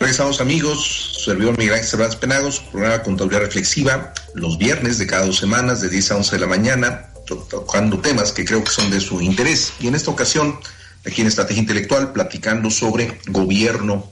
[0.00, 5.36] Regresamos amigos, servidor Miguel Ángel Cervantes Penagos, programa Contabilidad Reflexiva, los viernes de cada dos
[5.36, 8.98] semanas, de 10 a 11 de la mañana, tocando temas que creo que son de
[8.98, 9.74] su interés.
[9.78, 10.58] Y en esta ocasión,
[11.06, 14.10] aquí en Estrategia Intelectual, platicando sobre gobierno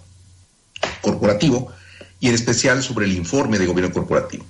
[1.00, 1.72] corporativo
[2.20, 4.44] y en especial sobre el informe de gobierno corporativo.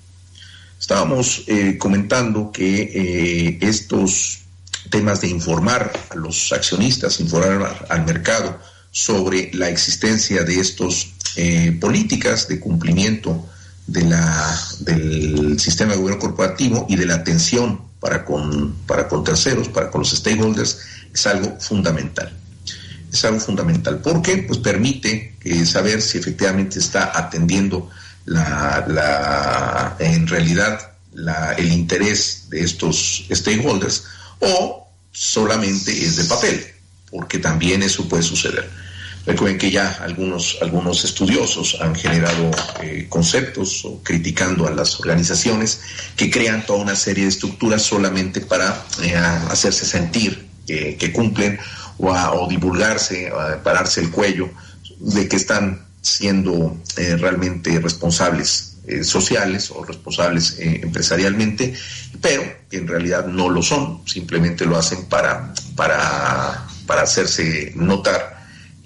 [0.81, 4.41] Estábamos eh, comentando que eh, estos
[4.91, 8.59] temas de informar a los accionistas, informar al mercado
[8.91, 13.47] sobre la existencia de estos eh, políticas de cumplimiento
[13.87, 19.23] de la, del sistema de gobierno corporativo y de la atención para con, para con
[19.23, 20.79] terceros, para con los stakeholders,
[21.13, 22.33] es algo fundamental.
[23.13, 27.89] Es algo fundamental porque pues, permite eh, saber si efectivamente está atendiendo
[28.27, 34.05] la, en realidad la, el interés de estos stakeholders
[34.41, 36.67] o solamente es de papel,
[37.11, 38.69] porque también eso puede suceder.
[39.27, 42.49] Recuerden que ya algunos, algunos estudiosos han generado
[42.81, 45.81] eh, conceptos o criticando a las organizaciones
[46.15, 51.59] que crean toda una serie de estructuras solamente para eh, hacerse sentir que cumplen
[51.99, 54.51] o, divulgarse, o pararse el cuello
[54.99, 61.75] de que están siendo eh, realmente responsables sociales o responsables empresarialmente,
[62.21, 68.36] pero que en realidad no lo son, simplemente lo hacen para, para, para hacerse notar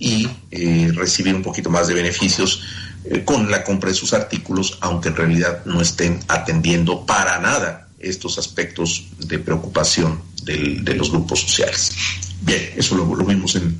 [0.00, 2.62] y eh, recibir un poquito más de beneficios
[3.04, 7.88] eh, con la compra de sus artículos, aunque en realidad no estén atendiendo para nada
[8.00, 11.92] estos aspectos de preocupación de los grupos sociales.
[12.40, 13.78] Bien, eso lo, vimos en,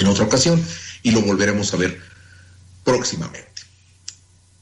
[0.00, 0.62] en, otra ocasión
[1.02, 2.00] y lo volveremos a ver
[2.82, 3.48] próximamente.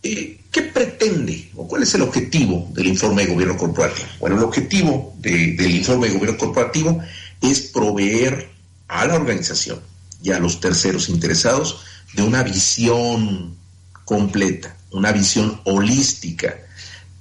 [0.02, 4.08] Eh, ¿Qué pretende o cuál es el objetivo del informe de gobierno corporativo?
[4.20, 7.02] Bueno, el objetivo del informe de gobierno corporativo
[7.40, 8.50] es proveer
[8.88, 9.80] a la organización
[10.22, 11.80] y a los terceros interesados
[12.14, 13.56] de una visión
[14.04, 16.54] completa, una visión holística,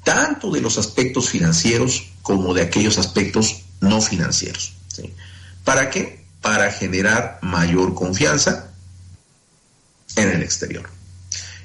[0.03, 4.73] tanto de los aspectos financieros como de aquellos aspectos no financieros.
[5.63, 6.25] ¿Para qué?
[6.41, 8.71] Para generar mayor confianza
[10.15, 10.89] en el exterior.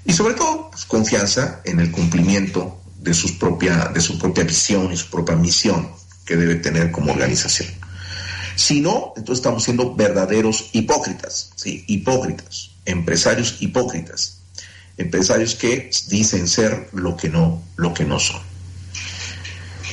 [0.04, 4.92] Y sobre todo, pues, confianza en el cumplimiento de, sus propia, de su propia visión
[4.92, 5.90] y su propia misión
[6.24, 7.68] que debe tener como organización.
[8.56, 11.84] Si no, entonces estamos siendo verdaderos hipócritas, ¿sí?
[11.86, 14.38] Hipócritas, empresarios hipócritas,
[14.96, 18.40] empresarios que dicen ser lo que no, lo que no son.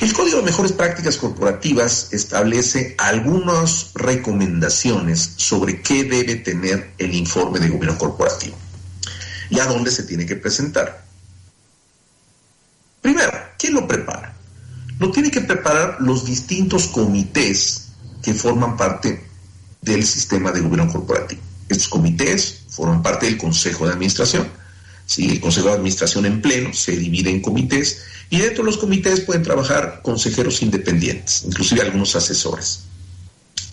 [0.00, 7.60] El Código de Mejores Prácticas Corporativas establece algunas recomendaciones sobre qué debe tener el informe
[7.60, 8.56] de gobierno corporativo
[9.50, 11.04] y a dónde se tiene que presentar.
[13.02, 14.34] Primero, ¿quién lo prepara?
[14.98, 17.83] Lo tiene que preparar los distintos comités
[18.24, 19.22] que forman parte
[19.82, 21.42] del sistema de gobierno corporativo.
[21.68, 24.48] Estos comités forman parte del Consejo de Administración.
[25.06, 25.30] ¿sí?
[25.30, 29.20] El Consejo de Administración en pleno se divide en comités y dentro de los comités
[29.20, 32.80] pueden trabajar consejeros independientes, inclusive algunos asesores.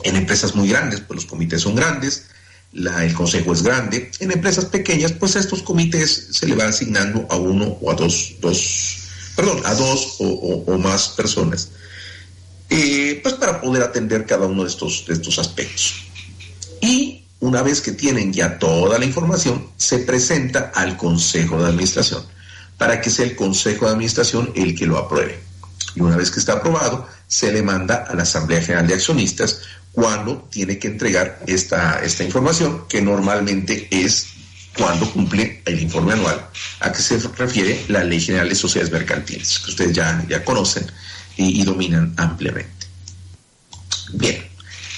[0.03, 2.25] En empresas muy grandes, pues los comités son grandes,
[2.73, 4.11] el consejo es grande.
[4.19, 7.95] En empresas pequeñas, pues a estos comités se le va asignando a uno o a
[7.95, 8.97] dos, dos
[9.35, 11.69] perdón, a dos o, más personas,
[12.73, 16.05] eh, pues para poder atender cada uno de estos, de estos aspectos.
[16.79, 22.23] Y una vez que tienen ya toda la información, se presenta al consejo de administración
[22.77, 25.37] para que sea el consejo de administración el que lo apruebe.
[25.95, 29.59] Y una vez que está aprobado, se le manda a la Asamblea General de Accionistas
[29.91, 34.27] cuando tiene que entregar esta, esta información, que normalmente es
[34.77, 36.47] cuando cumple el informe anual
[36.79, 40.89] a que se refiere la Ley General de Sociedades Mercantiles, que ustedes ya, ya conocen
[41.37, 42.87] y, dominan ampliamente.
[44.13, 44.43] Bien,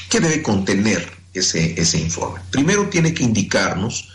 [0.09, 2.41] ¿qué debe contener ese, ese informe?
[2.51, 4.09] Primero tiene que indicarnos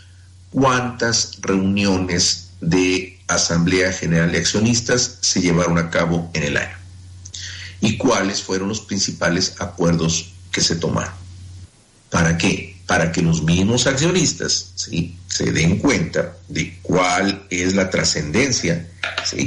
[0.50, 6.76] cuántas reuniones de Asamblea General de Accionistas se llevaron a cabo en el año
[7.80, 11.14] y cuáles fueron los principales acuerdos que se tomaron.
[12.10, 12.76] ¿Para qué?
[12.86, 18.88] Para que los mismos accionistas se den cuenta de cuál es la trascendencia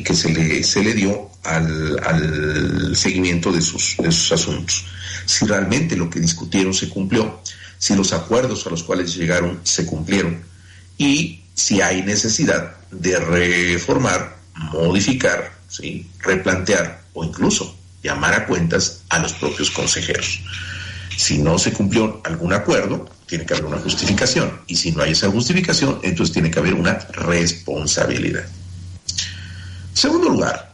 [0.06, 3.98] que se le, se le dio al, seguimiento de sus,
[4.32, 4.86] asuntos.
[5.26, 7.42] Si realmente lo que discutieron se cumplió,
[7.78, 10.44] si los acuerdos a los cuales llegaron se cumplieron
[10.98, 15.52] y si hay necesidad de reformar, modificar,
[16.20, 20.42] replantear o incluso llamar a cuentas a los propios consejeros.
[21.18, 24.62] Si no se cumplió algún acuerdo, tiene que haber una justificación.
[24.68, 28.46] Y si no hay esa justificación, entonces tiene que haber una responsabilidad.
[29.94, 30.71] Segundo lugar,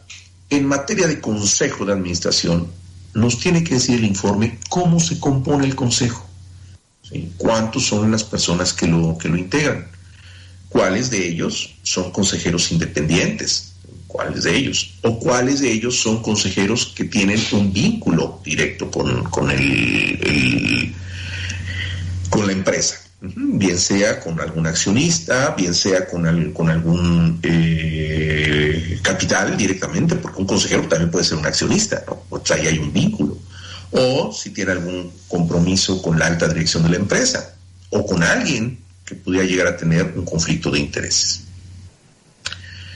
[0.50, 2.68] en materia de consejo de administración,
[3.14, 6.26] nos tiene que decir el informe cómo se compone el consejo.
[7.36, 9.88] ¿Cuántos son las personas que lo, que lo integran?
[10.68, 13.68] ¿Cuáles de ellos son consejeros independientes?
[14.08, 19.24] cuáles de ellos, o cuáles de ellos son consejeros que tienen un vínculo directo con,
[19.24, 20.92] con, el,
[22.30, 29.56] con la empresa, bien sea con algún accionista, bien sea con, con algún eh, capital
[29.56, 33.36] directamente, porque un consejero también puede ser un accionista, o sea, ahí hay un vínculo,
[33.90, 37.54] o si tiene algún compromiso con la alta dirección de la empresa,
[37.90, 41.42] o con alguien que pudiera llegar a tener un conflicto de intereses.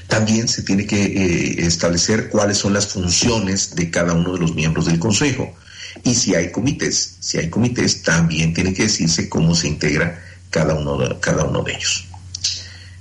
[0.07, 4.55] También se tiene que eh, establecer cuáles son las funciones de cada uno de los
[4.55, 5.57] miembros del Consejo.
[6.05, 10.75] Y si hay comités, si hay comités, también tiene que decirse cómo se integra cada
[10.75, 12.07] uno de, cada uno de ellos.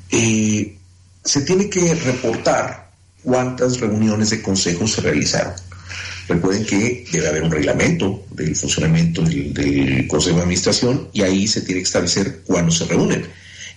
[0.09, 0.77] Eh,
[1.23, 2.91] se tiene que reportar
[3.23, 5.53] cuántas reuniones de consejo se realizaron.
[6.27, 11.47] Recuerden que debe haber un reglamento del funcionamiento del, del, Consejo de Administración y ahí
[11.47, 13.25] se tiene que establecer cuándo se reúnen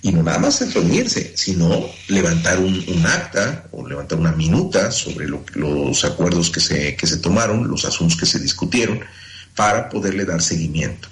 [0.05, 5.27] y no nada más es reunirse, sino levantar un, acta o levantar una minuta sobre
[5.27, 9.01] los acuerdos que se, que se tomaron, los asuntos que se discutieron,
[9.57, 11.09] para poderle dar seguimiento.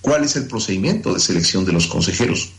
[0.00, 2.52] ¿Cuál es el procedimiento de selección de los consejeros?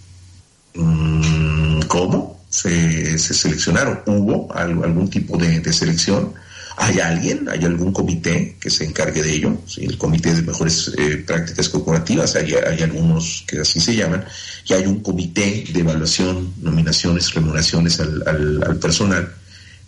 [0.75, 2.39] Mm, ¿Cómo?
[2.47, 4.01] Se, seleccionaron.
[4.06, 6.36] ¿Hubo algún tipo de selección?
[6.78, 9.58] ¿Hay alguien, hay algún comité que se encargue de ello?
[9.78, 14.26] El Comité de Mejores eh, Prácticas Corporativas, hay, algunos que así se llaman,
[14.68, 19.34] y hay un comité de evaluación, nominaciones, remuneraciones al, personal,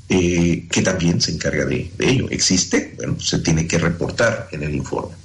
[0.09, 2.27] eh, que también se encarga de, ello.
[2.29, 2.93] ¿Existe?
[2.97, 5.15] Bueno, se tiene que reportar en el informe.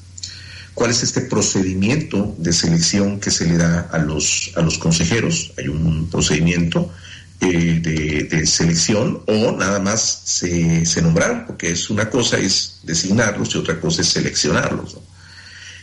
[0.75, 5.53] ¿Cuál es este procedimiento de selección que se le da a los, a los consejeros?
[5.59, 6.93] Hay un procedimiento
[7.41, 13.55] eh, de, selección o nada más se, se, nombraron, porque es una cosa es designarlos
[13.55, 14.99] y otra cosa es seleccionarlos.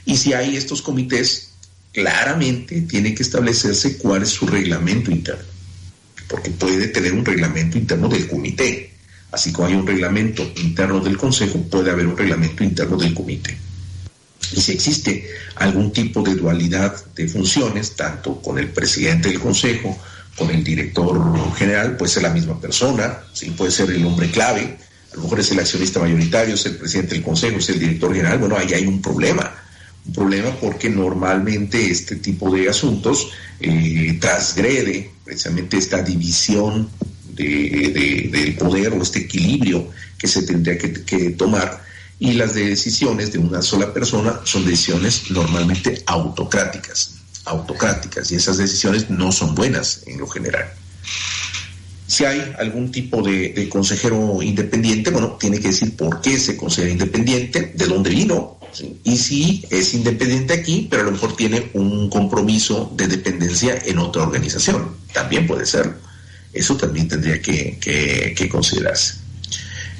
[0.06, 1.52] Y si hay estos comités,
[1.94, 5.46] claramente tiene que establecerse cuál es su reglamento interno,
[6.28, 8.92] porque puede tener un reglamento interno del comité.
[9.32, 13.58] Así como hay un reglamento interno del Consejo, puede haber un reglamento interno del comité.
[14.52, 19.98] Y si existe algún tipo de dualidad de funciones, tanto con el presidente del Consejo
[20.38, 23.52] con el director general, puede ser la misma persona, ¿sí?
[23.52, 24.78] puede ser el hombre clave,
[25.12, 28.14] a lo mejor es el accionista mayoritario, es el presidente del consejo, es el director
[28.14, 29.54] general, bueno, ahí hay un problema.
[30.06, 33.30] Un problema porque normalmente este tipo de asuntos
[33.60, 36.90] eh, transgrede precisamente esta división
[37.34, 41.86] de, del poder o este equilibrio que se tendría que tomar
[42.20, 47.15] y las decisiones de una sola persona son decisiones normalmente autocráticas,
[47.46, 50.66] autocráticas, y esas decisiones no son buenas en lo general.
[52.08, 56.92] Si hay algún tipo de, consejero independiente, bueno, tiene que decir por qué se considera
[56.92, 58.60] independiente, de dónde vino,
[59.04, 64.00] y si es independiente aquí, pero a lo mejor tiene un compromiso de dependencia en
[64.00, 65.94] otra organización, también puede ser.
[66.54, 69.16] Eso también tendría que, considerarse.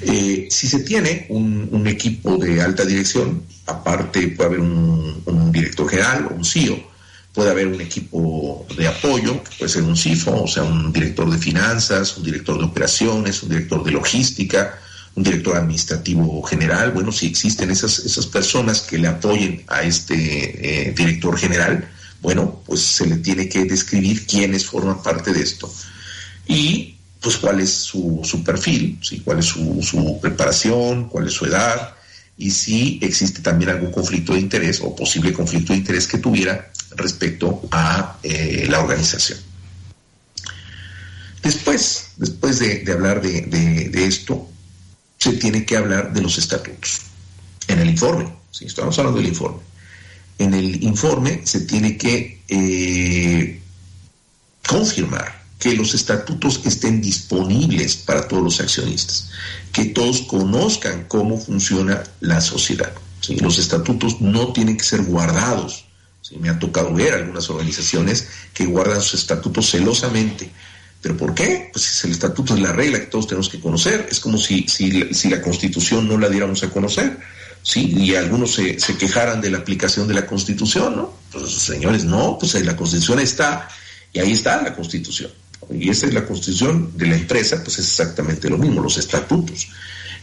[0.02, 5.88] Eh, si se tiene un, equipo de alta dirección, aparte puede haber un, un director
[5.88, 6.95] general o un CEO,
[7.36, 11.30] puede haber un equipo de apoyo, que puede ser un CIFO, o sea, un director
[11.30, 14.78] de finanzas, un director de operaciones, un director de logística,
[15.14, 16.92] un director administrativo general.
[16.92, 21.86] Bueno, si existen esas, esas personas que le apoyen a este eh, director general,
[22.22, 25.70] bueno, pues se le tiene que describir quiénes forman parte de esto.
[26.46, 29.20] Y pues cuál es su, su perfil, ¿sí?
[29.20, 31.96] cuál es su, su preparación, cuál es su edad,
[32.38, 36.70] y si existe también algún conflicto de interés o posible conflicto de interés que tuviera
[36.96, 39.38] respecto a eh, la organización.
[41.42, 44.48] Después, después de, hablar de, esto,
[45.18, 47.02] se tiene que hablar de los estatutos.
[47.68, 49.60] En el informe, si estamos hablando del informe.
[50.38, 53.60] En el informe se tiene que eh,
[54.68, 59.30] confirmar que los estatutos estén disponibles para todos los accionistas,
[59.72, 62.92] que todos conozcan cómo funciona la sociedad.
[63.40, 65.85] Los estatutos no tienen que ser guardados
[66.38, 70.50] me ha tocado ver algunas organizaciones que guardan sus estatutos celosamente.
[71.00, 71.70] ¿Pero por qué?
[71.72, 74.08] Pues si el estatuto es la regla que todos tenemos que conocer.
[74.10, 77.18] Es como si, si, la constitución no la diéramos a conocer.
[77.62, 81.14] Sí, y algunos se, se, quejaran de la aplicación de la constitución, ¿no?
[81.32, 83.68] Pues señores, no, pues la constitución está,
[84.12, 85.30] y ahí está la constitución.
[85.70, 89.68] Y esa es la constitución de la empresa, pues es exactamente lo mismo, los estatutos.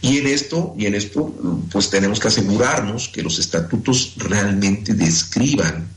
[0.04, 1.34] Y en esto, y en esto,
[1.72, 5.88] pues tenemos que asegurarnos que los estatutos realmente describan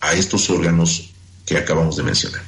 [0.00, 1.10] a estos órganos
[1.44, 2.40] que acabamos de mencionar.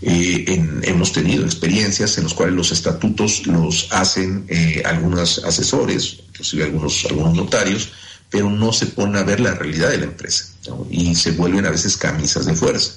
[0.00, 0.44] Eh,
[0.82, 7.04] hemos tenido experiencias en las cuales los estatutos los hacen eh, algunos asesores, inclusive algunos,
[7.08, 7.92] algunos notarios,
[8.30, 10.46] pero no se ponen a ver la realidad de la empresa
[10.90, 12.94] y se vuelven a veces camisas de fuerza.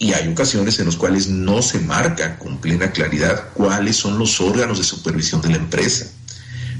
[0.00, 4.40] Y hay ocasiones en las cuales no se marca con plena claridad cuáles son los
[4.40, 6.06] órganos de supervisión de la empresa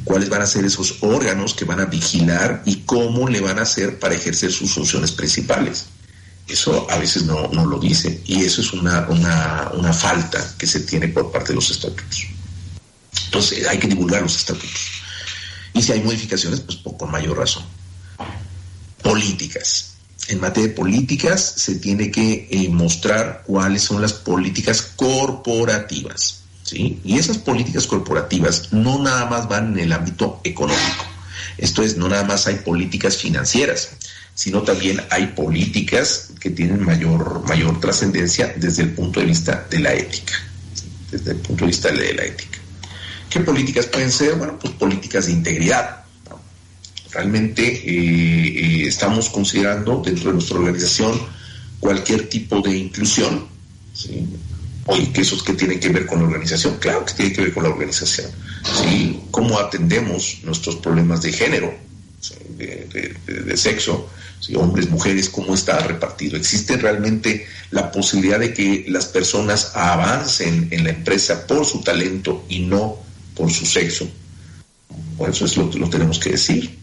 [0.05, 3.63] cuáles van a ser esos órganos que van a vigilar y cómo le van a
[3.63, 5.87] hacer para ejercer sus funciones principales.
[6.49, 11.09] Eso a veces no, lo dice y eso es una, una, falta que se tiene
[11.09, 12.27] por parte de los estatutos.
[13.27, 14.89] Entonces hay que divulgar los estatutos.
[15.73, 17.63] Y si hay modificaciones, pues con mayor razón.
[19.03, 19.93] Políticas.
[20.29, 26.41] En materia de políticas se tiene que eh, mostrar cuáles son las políticas corporativas
[26.73, 31.05] y esas políticas corporativas no nada más van en el ámbito económico.
[31.59, 33.91] Esto es, no nada más hay políticas financieras,
[34.35, 39.81] sino también hay políticas que tienen mayor, mayor trascendencia desde el punto de vista de
[39.81, 40.35] la ética.
[41.11, 42.59] Desde el punto de vista de la ética.
[43.29, 44.35] ¿Qué políticas pueden ser?
[44.35, 46.05] Bueno, pues políticas de integridad.
[47.13, 51.21] Realmente estamos considerando dentro de nuestra organización
[51.81, 53.47] cualquier tipo de inclusión.
[53.93, 54.27] ¿sí?
[54.87, 57.55] Oye, que esos que tienen que ver con la organización, claro que tiene que ver
[57.55, 58.31] con la organización.
[58.83, 59.21] ¿sí?
[59.31, 61.75] ¿Cómo atendemos nuestros problemas de género,
[62.57, 64.09] de, sexo,
[64.55, 66.37] hombres, mujeres, cómo está repartido?
[66.37, 72.45] ¿Existe realmente la posibilidad de que las personas avancen en la empresa por su talento
[72.49, 72.97] y no
[73.35, 74.09] por su sexo?
[75.17, 76.79] Bueno, eso es lo que lo tenemos que decir.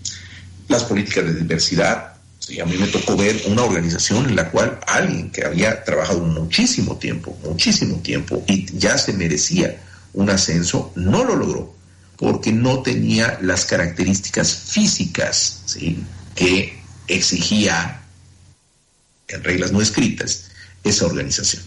[0.67, 2.13] Las políticas de diversidad,
[2.61, 6.97] a mí me tocó ver una organización en la cual alguien que había trabajado muchísimo
[6.97, 9.81] tiempo, muchísimo tiempo, y ya se merecía
[10.13, 11.75] un ascenso, no lo logró,
[12.17, 15.63] porque no tenía las características físicas
[16.35, 18.01] que exigía,
[19.27, 20.49] en reglas no escritas,
[20.83, 21.63] esa organización.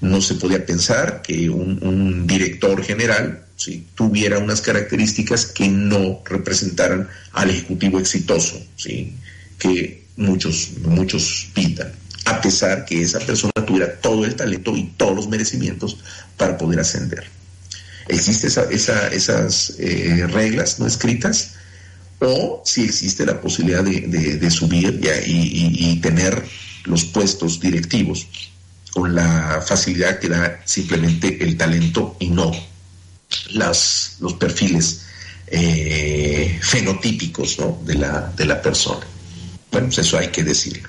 [0.00, 3.45] No se podía pensar que un, director general
[3.94, 9.14] tuviera unas características que no representaran al ejecutivo exitoso, ¿sí?
[9.58, 11.92] que muchos, muchos pintan,
[12.26, 15.98] a pesar que esa persona tuviera todo el talento y todos los merecimientos
[16.36, 17.24] para poder ascender.
[18.08, 21.54] ¿Existen esa, esas eh, reglas no escritas?
[22.20, 26.42] ¿O si existe la posibilidad de, subir y, y, tener
[26.84, 28.26] los puestos directivos
[28.92, 32.52] con la facilidad que da simplemente el talento y no
[33.50, 35.02] las, los perfiles
[35.46, 39.06] eh, fenotípicos de, la, de la persona.
[39.70, 40.88] Bueno, pues eso hay que decirlo.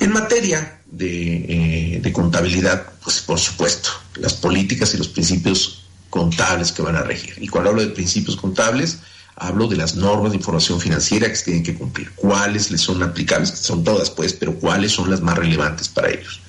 [0.00, 6.72] En materia de, eh, de, contabilidad, pues por supuesto, las políticas y los principios contables
[6.72, 7.34] que van a regir.
[7.40, 8.98] Y cuando hablo de principios contables,
[9.36, 12.10] hablo de las normas de información financiera que se tienen que cumplir.
[12.14, 13.50] ¿Cuáles les son aplicables?
[13.50, 16.40] Son todas, pues, pero ¿cuáles son las más relevantes para ellos?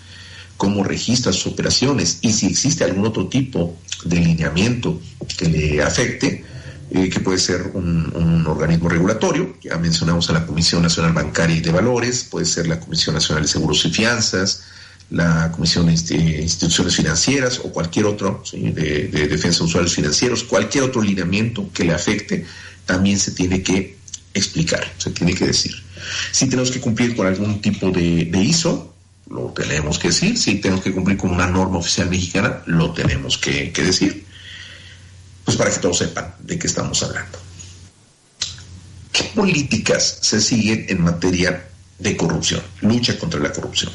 [0.58, 2.20] ¿Cómo registra sus operaciones?
[2.22, 5.02] Y si existe algún otro tipo de lineamiento
[5.38, 6.44] que le afecte,
[6.92, 11.60] eh, que puede ser un, organismo regulatorio, ya mencionamos a la Comisión Nacional Bancaria y
[11.60, 14.64] de Valores, puede ser la Comisión Nacional de Seguros y Fianzas,
[15.10, 21.02] la Comisión de Instituciones Financieras o cualquier otro de, defensa de usuarios financieros, cualquier otro
[21.02, 22.46] lineamiento que le afecte,
[22.86, 23.98] también se tiene que
[24.34, 25.76] explicar, se tiene que decir.
[26.32, 28.95] Si tenemos que cumplir con algún tipo de ISO,
[29.30, 30.38] lo tenemos que decir.
[30.38, 34.26] Si tenemos que cumplir con una norma oficial mexicana, lo tenemos que, decir
[35.44, 37.38] pues para que todos sepan de qué estamos hablando.
[39.12, 41.70] ¿Qué políticas se siguen en materia
[42.00, 43.92] de corrupción, lucha contra la corrupción?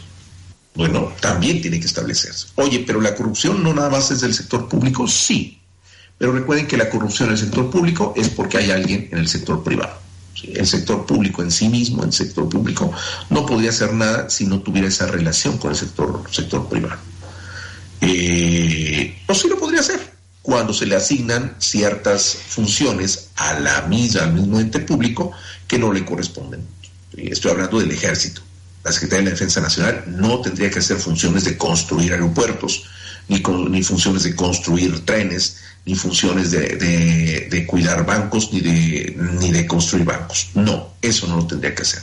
[0.74, 2.46] Bueno, también tiene que establecerse.
[2.54, 5.60] Oye, pero la corrupción no nada más es del sector público, sí.
[6.16, 9.26] Pero recuerden que la corrupción en el sector público es porque hay alguien en el
[9.26, 9.98] sector privado.
[10.44, 12.92] El sector público en sí mismo, el sector público,
[13.28, 17.00] no podría hacer nada si no tuviera esa relación con el sector, sector privado.
[18.00, 20.00] Eh, o sí lo podría hacer,
[20.42, 25.32] cuando se le asignan ciertas funciones a la misma, al mismo ente público
[25.66, 26.66] que no le corresponden.
[27.16, 28.42] Estoy hablando del ejército.
[28.82, 32.84] La Secretaría de la Defensa Nacional no tendría que hacer funciones de construir aeropuertos,
[33.30, 40.04] ni, funciones de construir trenes, ni funciones de, cuidar bancos, ni de, ni de construir
[40.04, 40.50] bancos.
[40.54, 42.02] No, eso no lo tendría que hacer.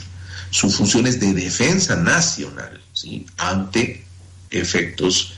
[0.50, 3.26] Su función es de defensa nacional, ¿sí?
[3.36, 4.04] ante
[4.50, 5.34] efectos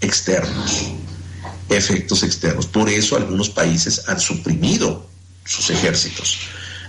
[0.00, 0.94] externos
[1.76, 2.66] efectos externos.
[2.66, 5.08] Por eso algunos países han suprimido
[5.44, 6.38] sus ejércitos.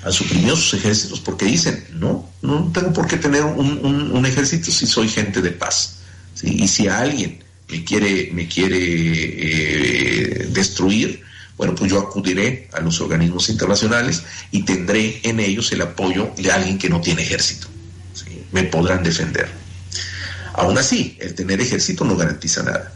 [0.03, 4.85] Han suprimido sus ejércitos porque dicen, no, no tengo por qué tener un, ejército si
[4.85, 5.97] soy gente de paz.
[6.41, 11.23] Y si alguien me quiere, me quiere eh, destruir,
[11.57, 16.51] bueno, pues yo acudiré a los organismos internacionales y tendré en ellos el apoyo de
[16.51, 17.67] alguien que no tiene ejército.
[18.51, 19.49] Me podrán defender.
[20.53, 22.93] Aún así, el tener ejército no garantiza nada.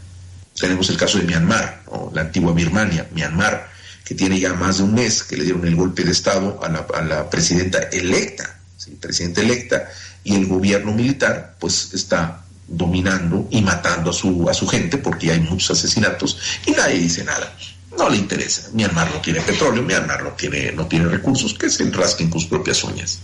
[0.58, 3.68] Tenemos el caso de Myanmar, o la antigua Birmania, Myanmar,
[4.04, 7.02] que tiene ya más de un mes que le dieron el golpe de Estado a
[7.02, 8.58] la, presidenta electa,
[9.00, 9.88] presidenta electa,
[10.24, 15.32] y el gobierno militar pues está dominando y matando a su, a su gente porque
[15.32, 17.56] hay muchos asesinatos y nadie dice nada.
[17.96, 18.68] No le interesa.
[18.74, 22.48] Myanmar no tiene petróleo, Myanmar no tiene, no tiene recursos, que se rasquen con sus
[22.48, 23.18] propias uñas.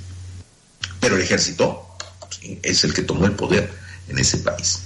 [0.98, 1.96] Pero el ejército
[2.62, 3.70] es el que tomó el poder
[4.08, 4.80] en ese país.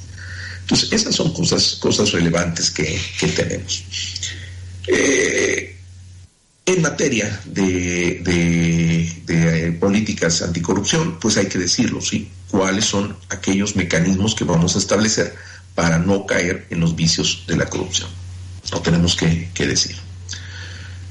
[0.60, 3.00] Entonces, esas son cosas, cosas relevantes que,
[3.34, 3.84] tenemos.
[4.86, 5.77] Eh,
[6.68, 8.22] en materia de,
[9.26, 12.30] eh, políticas anticorrupción, pues hay que decirlo, ¿sí?
[12.50, 15.34] ¿Cuáles son aquellos mecanismos que vamos a establecer
[15.74, 18.10] para no caer en los vicios de la corrupción?
[18.70, 19.96] Lo tenemos que, decir.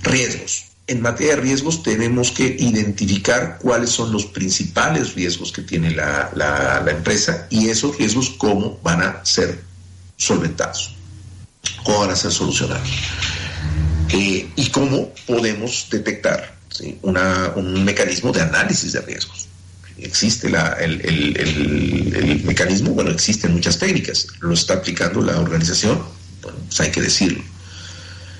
[0.04, 0.66] Riesgos.
[0.86, 6.32] En materia de riesgos tenemos que identificar cuáles son los principales riesgos que tiene la,
[6.36, 9.64] la empresa y esos riesgos cómo van a ser
[10.18, 10.96] solventados,
[11.84, 12.90] cómo van a ser solucionados.
[14.10, 16.56] Eh, y cómo podemos detectar
[17.04, 19.48] un mecanismo de análisis de riesgos.
[19.98, 26.00] Existe el, mecanismo, bueno, existen muchas técnicas, lo está aplicando la organización,
[26.42, 27.44] bueno, pues hay que decirlo.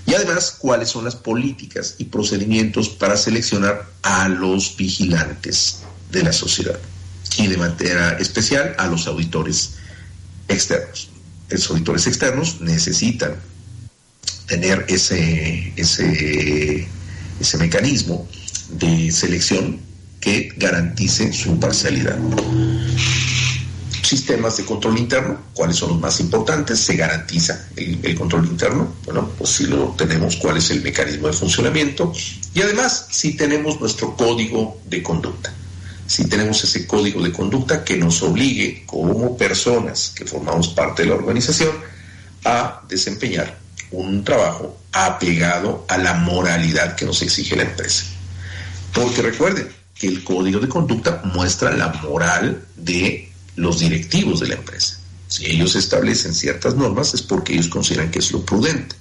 [0.06, 5.80] Y además, cuáles son las políticas y procedimientos para seleccionar a los vigilantes
[6.12, 6.80] de la sociedad
[7.38, 9.74] y de manera especial a los auditores
[10.48, 11.10] externos.
[11.50, 13.36] Los auditores externos necesitan
[14.48, 16.88] tener ese, ese,
[17.40, 18.28] ese mecanismo
[18.72, 19.80] de selección
[20.20, 22.18] que garantice su imparcialidad.
[24.02, 26.80] Sistemas de control interno, ¿cuáles son los más importantes?
[26.80, 28.96] Se garantiza el, control interno.
[29.04, 32.14] Bueno, pues si lo tenemos, ¿cuál es el mecanismo de funcionamiento?
[32.54, 35.54] Y además, si tenemos nuestro código de conducta.
[36.08, 41.10] Si tenemos ese código de conducta que nos obligue, como personas que formamos parte de
[41.10, 41.72] la organización,
[42.46, 48.06] a desempeñar un trabajo apegado a la moralidad que nos exige la empresa.
[48.94, 54.56] Porque recuerden que el código de conducta muestra la moral de los directivos de la
[54.56, 55.00] empresa.
[55.28, 58.96] Si ellos establecen ciertas normas es porque ellos consideran que es lo prudente.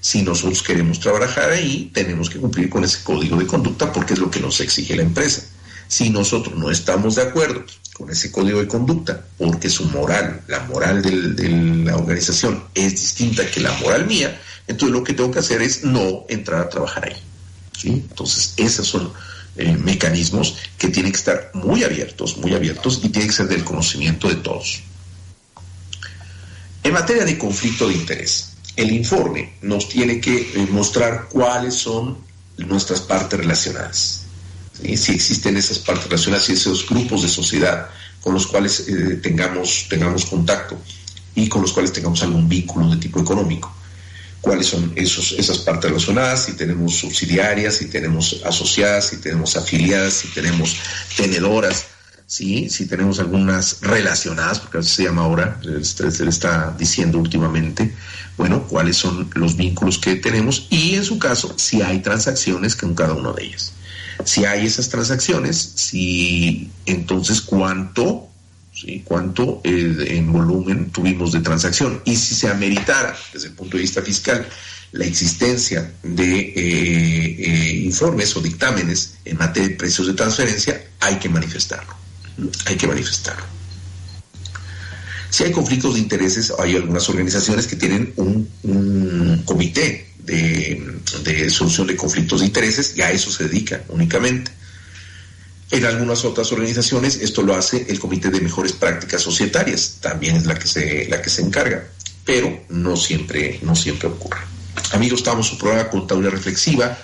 [0.00, 4.20] Si nosotros queremos trabajar ahí, tenemos que cumplir con ese código de conducta porque es
[4.20, 5.42] lo que nos exige la empresa.
[5.88, 7.64] Si nosotros no estamos de acuerdo
[7.98, 11.48] con ese código de conducta, porque su moral, la moral de
[11.84, 15.82] la organización es distinta que la moral mía, entonces lo que tengo que hacer es
[15.82, 17.16] no entrar a trabajar ahí.
[17.82, 19.12] Entonces, esos son
[19.56, 23.64] eh, mecanismos que tienen que estar muy abiertos, muy abiertos y tienen que ser del
[23.64, 24.82] conocimiento de todos.
[26.84, 32.18] En materia de conflicto de interés, el informe nos tiene que eh, mostrar cuáles son
[32.58, 34.27] nuestras partes relacionadas.
[34.82, 37.88] Si existen esas partes relacionadas y esos grupos de sociedad
[38.20, 40.80] con los cuales eh, tengamos, tengamos contacto
[41.34, 43.74] y con los cuales tengamos algún vínculo de tipo económico
[44.40, 50.14] cuáles son esos, esas partes relacionadas, si tenemos subsidiarias, si tenemos asociadas, si tenemos afiliadas,
[50.14, 50.76] si tenemos
[51.16, 51.86] tenedoras,
[52.26, 52.68] ¿sí?
[52.70, 57.94] si tenemos algunas relacionadas, porque así se llama ahora, se le está diciendo últimamente,
[58.36, 62.94] bueno, cuáles son los vínculos que tenemos y en su caso, si hay transacciones con
[62.94, 63.72] cada una de ellas.
[64.24, 68.28] Si hay esas transacciones, si entonces cuánto
[69.04, 72.00] cuánto eh, en volumen tuvimos de transacción.
[72.04, 74.46] Y si se ameritara, desde el punto de vista fiscal,
[74.92, 81.16] la existencia de eh, eh, informes o dictámenes en materia de precios de transferencia, hay
[81.16, 81.94] que manifestarlo.
[82.66, 83.44] Hay que manifestarlo.
[85.30, 91.96] Si hay conflictos de intereses, hay algunas organizaciones que tienen un, comité de, solución de
[91.96, 94.50] conflictos de intereses y a eso se dedica únicamente.
[95.70, 100.46] En algunas otras organizaciones esto lo hace el Comité de Mejores Prácticas Societarias, también es
[100.46, 101.88] la que se, la que se encarga,
[102.24, 104.40] pero no siempre, no siempre ocurre.
[104.92, 106.96] Amigos, estamos en su programa Contaduría Reflexiva,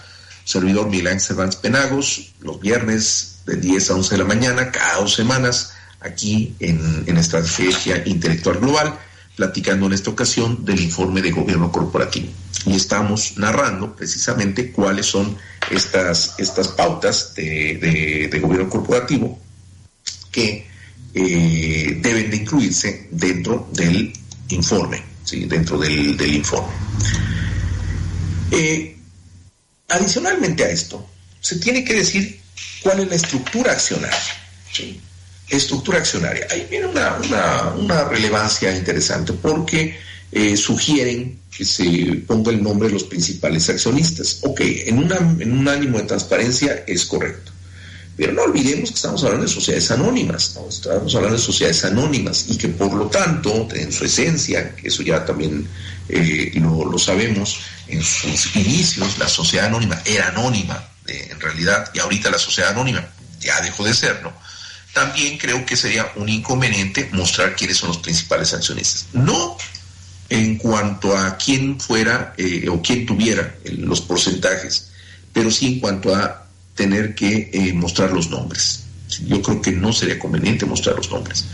[0.45, 5.15] servidor Milán Cervantes Penagos, los viernes de 10 a 11 de la mañana, cada dos
[5.15, 8.99] semanas, aquí en, en Estrategia Intelectual Global
[9.37, 12.29] platicando en esta ocasión del informe de gobierno corporativo.
[12.67, 15.37] Y estamos narrando precisamente cuáles son
[15.71, 19.39] estas, estas pautas de, gobierno corporativo
[20.31, 20.67] que
[21.15, 24.13] eh, deben de incluirse dentro del
[24.49, 25.45] informe, ¿sí?
[25.45, 26.73] dentro del, informe.
[28.51, 28.97] Eh,
[29.89, 31.07] adicionalmente a esto,
[31.41, 32.41] se tiene que decir
[32.83, 34.19] cuál es la estructura accionaria.
[34.73, 35.01] ¿sí?
[35.49, 36.47] estructura accionaria.
[36.51, 39.99] Ahí viene una, relevancia interesante porque
[40.37, 44.41] eh, sugieren que se ponga el nombre de los principales accionistas.
[44.43, 47.53] Ok, en, un ánimo de transparencia es correcto.
[48.17, 52.59] Pero no olvidemos que estamos hablando de sociedades anónimas, estamos hablando de sociedades anónimas y
[52.59, 55.69] que por lo tanto, en su esencia, eso ya también
[56.09, 62.01] eh, lo, sabemos, en sus inicios la sociedad anónima era anónima eh, en realidad y
[62.01, 63.07] ahorita la sociedad anónima
[63.41, 64.33] ya dejó de serlo
[64.95, 69.07] también creo que sería un inconveniente mostrar quiénes son los principales accionistas.
[69.13, 69.59] No
[70.29, 74.91] en cuanto a quién fuera eh, o quién tuviera los porcentajes,
[75.33, 78.85] pero sí en cuanto a tener que eh, mostrar los nombres.
[79.27, 81.45] Yo creo que no sería conveniente mostrar los nombres.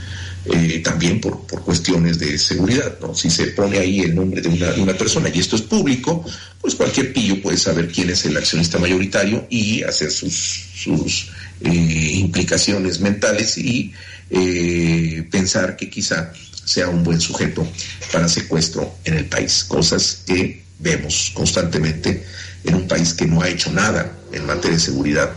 [0.46, 2.98] Eh, también por, cuestiones de seguridad.
[3.02, 3.14] ¿no?
[3.14, 6.24] Si se pone ahí el nombre de una, una, persona y esto es público,
[6.60, 10.32] pues cualquier pillo puede saber quién es el accionista mayoritario y hacer sus,
[10.74, 13.92] sus eh, implicaciones mentales y
[14.30, 16.32] eh, pensar que quizá
[16.64, 17.66] sea un buen sujeto
[18.12, 22.26] para secuestro en el país, cosas que vemos constantemente
[22.64, 25.32] en un país que no ha hecho nada en materia de seguridad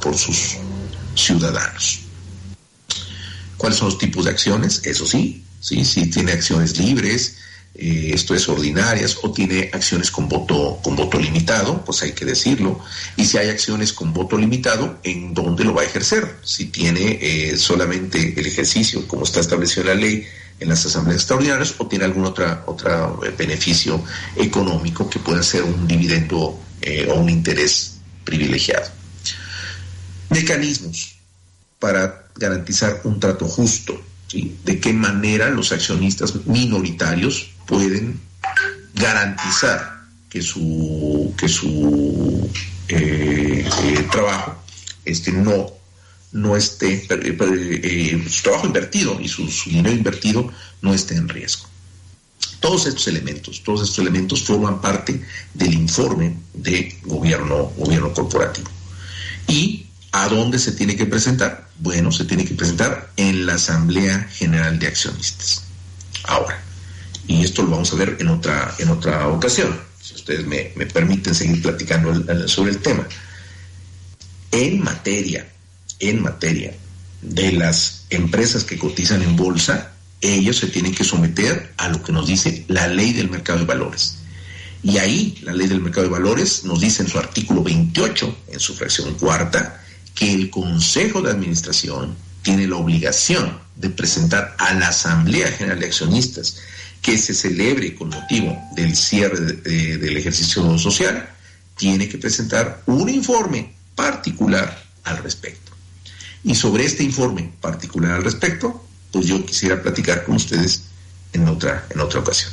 [0.00, 0.56] por sus
[1.14, 2.00] ciudadanos.
[3.56, 4.82] ¿Cuáles son los tipos de acciones?
[4.84, 7.36] Eso sí, sí, sí tiene acciones libres,
[7.76, 12.24] eh, esto es ordinarias, o tiene acciones con voto, con voto limitado, pues hay que
[12.24, 12.80] decirlo.
[13.16, 16.36] Y si hay acciones con voto limitado, ¿en dónde lo va a ejercer?
[16.42, 20.26] Si tiene eh, solamente el ejercicio, como está establecido en la ley,
[20.60, 24.02] en las asambleas extraordinarias, o tiene algún otra, otro eh, beneficio
[24.36, 26.60] económico que pueda ser un dividendo
[27.08, 28.86] o un interés privilegiado.
[30.28, 31.14] Mecanismos
[31.78, 34.00] para garantizar un trato justo.
[34.64, 38.20] ¿De qué manera los accionistas minoritarios pueden
[38.94, 42.50] garantizar que su, que su
[42.88, 44.56] eh, eh, trabajo
[45.04, 45.70] este, no,
[46.34, 50.50] no esté, eh, su trabajo invertido y su, dinero invertido
[50.82, 51.66] no esté en riesgo.
[52.58, 55.24] Todos estos elementos, todos estos elementos forman parte
[55.54, 58.68] del informe de gobierno, gobierno corporativo.
[59.46, 61.68] ¿Y a dónde se tiene que presentar?
[61.78, 65.62] Bueno, se tiene que presentar en la Asamblea General de Accionistas.
[66.24, 66.60] Ahora,
[67.28, 71.34] y esto lo vamos a ver en otra, en otra ocasión, si ustedes me, permiten
[71.34, 73.06] seguir platicando sobre el tema.
[74.50, 75.46] En materia,
[76.00, 76.74] en materia
[77.22, 82.12] de las empresas que cotizan en bolsa, ellos se tienen que someter a lo que
[82.12, 84.16] nos dice la ley del mercado de valores.
[84.82, 88.60] Y ahí la ley del mercado de valores nos dice en su artículo 28, en
[88.60, 89.82] su fracción cuarta,
[90.14, 95.86] que el Consejo de Administración tiene la obligación de presentar a la Asamblea General de
[95.86, 96.58] Accionistas
[97.02, 101.28] que se celebre con motivo del cierre del ejercicio social,
[101.76, 105.73] tiene que presentar un informe particular al respecto.
[106.44, 110.82] Y sobre este informe particular al respecto, pues yo quisiera platicar con ustedes
[111.32, 112.52] en otra, en otra ocasión.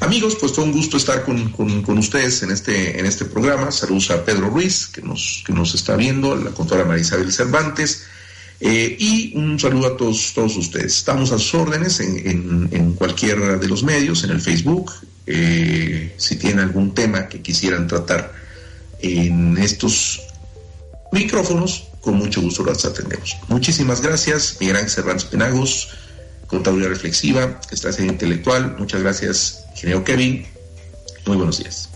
[0.00, 3.70] Amigos, pues fue un gusto estar con, con, ustedes en este, en este programa.
[3.70, 7.30] Saludos a Pedro Ruiz, que nos, que nos está viendo, a la contadora María Isabel
[7.30, 8.04] Cervantes,
[8.60, 10.96] eh, y un saludo a todos, todos ustedes.
[10.96, 14.90] Estamos a sus órdenes en, en, en cualquiera de los medios, en el Facebook.
[15.26, 18.32] Eh, si tienen algún tema que quisieran tratar
[19.00, 20.22] en estos
[21.12, 23.36] micrófonos, con mucho gusto los atendemos.
[23.48, 25.90] Muchísimas gracias, Miguel Ángel Cervantes Penagos,
[26.46, 28.76] Contaduría Reflexiva, Estrategia Intelectual.
[28.78, 30.46] Muchas gracias, ingeniero Kevin.
[31.26, 31.90] Muy buenos días.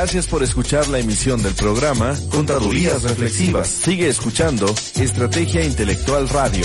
[0.00, 3.68] Gracias por escuchar la emisión del programa Contadurías Reflexivas.
[3.68, 6.64] Sigue escuchando Estrategia Intelectual Radio.